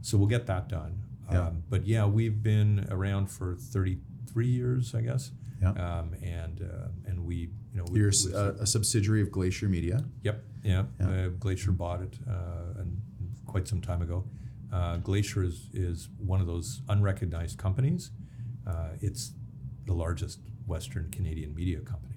[0.03, 1.03] So we'll get that done.
[1.31, 1.49] Yeah.
[1.49, 3.57] Um, but yeah, we've been around for
[4.35, 5.31] 33 years, I guess.
[5.61, 5.71] Yeah.
[5.71, 9.69] Um, and uh, and we you know we, You're we've- a, a subsidiary of Glacier
[9.69, 10.05] Media.
[10.23, 10.45] Yep.
[10.63, 10.85] Yeah.
[11.01, 11.09] Yeah.
[11.09, 13.01] Uh, Glacier bought it uh, and
[13.47, 14.25] quite some time ago.
[14.73, 18.11] Uh, Glacier is, is one of those unrecognized companies.
[18.67, 19.33] Uh, it's
[19.87, 22.17] the largest Western Canadian media company.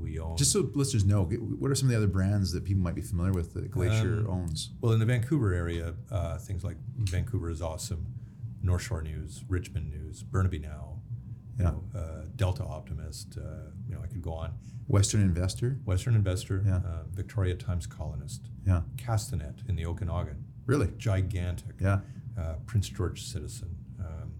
[0.00, 0.36] We own.
[0.36, 3.02] Just so listeners know, what are some of the other brands that people might be
[3.02, 4.70] familiar with that Glacier Um, owns?
[4.80, 8.06] well, in the Vancouver area, uh, things like Vancouver is awesome,
[8.62, 10.91] North Shore News, Richmond News, Burnaby Now,
[11.62, 11.74] you Yeah.
[11.74, 13.38] know, uh, Delta Optimist.
[13.38, 14.52] Uh, you know, I could go on.
[14.88, 15.78] Western Investor.
[15.84, 16.76] Western Investor, Yeah.
[16.78, 18.82] uh, Victoria Times Colonist, Yeah.
[18.96, 20.92] Castanet in the Okanagan, Really?
[20.98, 21.80] gigantic.
[21.80, 22.00] Yeah.
[22.36, 24.32] uh, Prince George Citizen, um,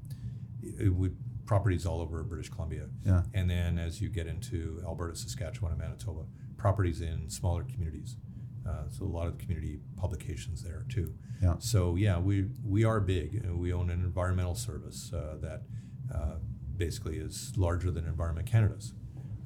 [0.63, 1.15] it, it would
[1.45, 3.25] properties all over British Columbia, Yeah.
[3.35, 6.25] and then as you get into Alberta, Saskatchewan, and Manitoba,
[6.57, 8.17] properties in smaller communities.
[8.65, 11.13] Uh, so a lot of community publications there too.
[11.43, 11.57] Yeah.
[11.59, 13.45] So yeah, we we are big.
[13.51, 15.65] We own an environmental service uh, that
[16.11, 16.37] uh,
[16.87, 18.93] basically is larger than Environment Canada's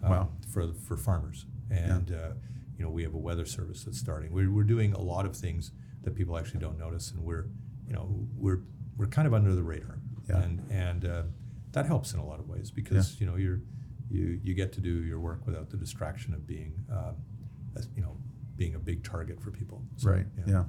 [0.03, 0.29] um, Wow.
[0.53, 1.45] for for farmers.
[1.71, 2.31] And uh,
[2.77, 4.33] you know we have a weather service that's starting.
[4.33, 5.73] We're, we're doing a lot of things
[6.05, 7.47] that people actually don't notice, and we're
[7.89, 8.05] you know
[8.45, 8.61] we're
[8.97, 9.99] we're kind of under the radar.
[10.29, 10.43] Yeah.
[10.43, 11.23] And and uh,
[11.73, 13.61] that helps in a lot of ways because you know you're
[14.09, 17.15] you you get to do your work without the distraction of being um,
[17.97, 18.17] you know
[18.57, 19.83] being a big target for people.
[19.97, 20.27] So, Right.
[20.47, 20.65] Yeah.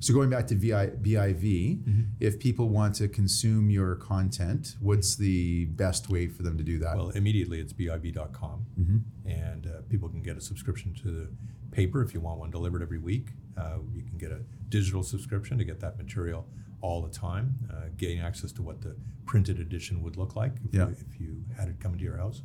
[0.00, 2.00] So going back to VI, BIV, Mm-hmm.
[2.20, 6.78] if people want to consume your content, what's the best way for them to do
[6.78, 6.96] that?
[6.96, 9.02] Well, immediately it's biv.com, Mhm.
[9.24, 11.28] and uh, people can get a subscription to the
[11.72, 13.32] paper if you want one delivered every week.
[13.56, 16.46] Uh, you can get a digital subscription to get that material
[16.80, 18.94] all the time, uh, getting access to what the
[19.26, 20.86] printed edition would look like if, Yeah.
[20.88, 22.42] you, if you had it coming to your house.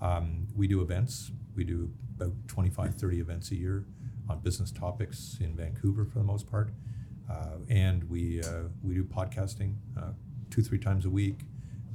[0.00, 1.30] Um, we do events.
[1.54, 3.84] We do about 25, 30 events a year
[4.28, 6.70] on business topics in Vancouver for the most part.
[7.30, 10.12] Uh, and we, uh, we do podcasting uh,
[10.50, 11.40] two, three times a week.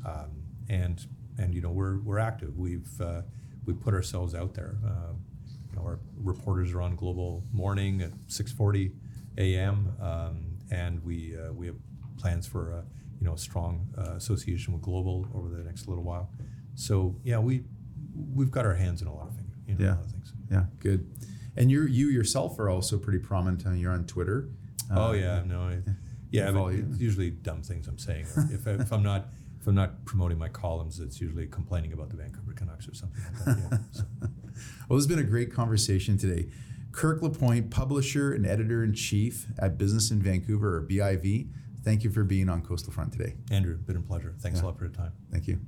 [0.05, 0.32] Um,
[0.69, 1.05] and,
[1.38, 2.57] and, you know, we're, we're active.
[2.57, 3.21] We've, uh,
[3.65, 4.75] we put ourselves out there.
[4.86, 5.13] Uh,
[5.69, 8.91] you know, our reporters are on Global Morning at 6:40
[9.38, 9.93] a.m.
[10.01, 11.75] Um, and we uh, we have
[12.17, 12.84] plans for a
[13.21, 16.29] you know a strong uh, association with Global over the next little while.
[16.75, 17.63] So yeah, we
[18.36, 19.55] we've got our hands in a lot of things.
[19.65, 19.91] You know, Yeah.
[19.91, 20.34] a lot of things.
[20.51, 21.09] Yeah, good.
[21.56, 23.66] And you you yourself are also pretty prominent.
[23.66, 24.49] Uh, you're on Twitter.
[24.91, 25.80] oh Uh, yeah, no, I,
[26.32, 26.88] yeah, I you.
[26.89, 28.26] it's usually dumb things I'm saying.
[28.52, 29.28] If, I, if I'm not
[29.60, 33.22] if I'm not promoting my columns, it's usually complaining about the Vancouver Canucks or something
[33.45, 33.58] like that.
[33.72, 33.78] Yeah.
[33.91, 34.04] So,
[34.89, 36.49] Well, this has been a great conversation today.
[36.91, 41.47] Kirk Lapointe, publisher and editor in chief at Business in Vancouver, or BIV.
[41.84, 43.36] Thank you for being on Coastal Front today.
[43.49, 44.36] Andrew, been a pleasure.
[44.39, 44.66] Thanks Yeah.
[44.66, 45.14] a lot for your time.
[45.32, 45.60] Thank you.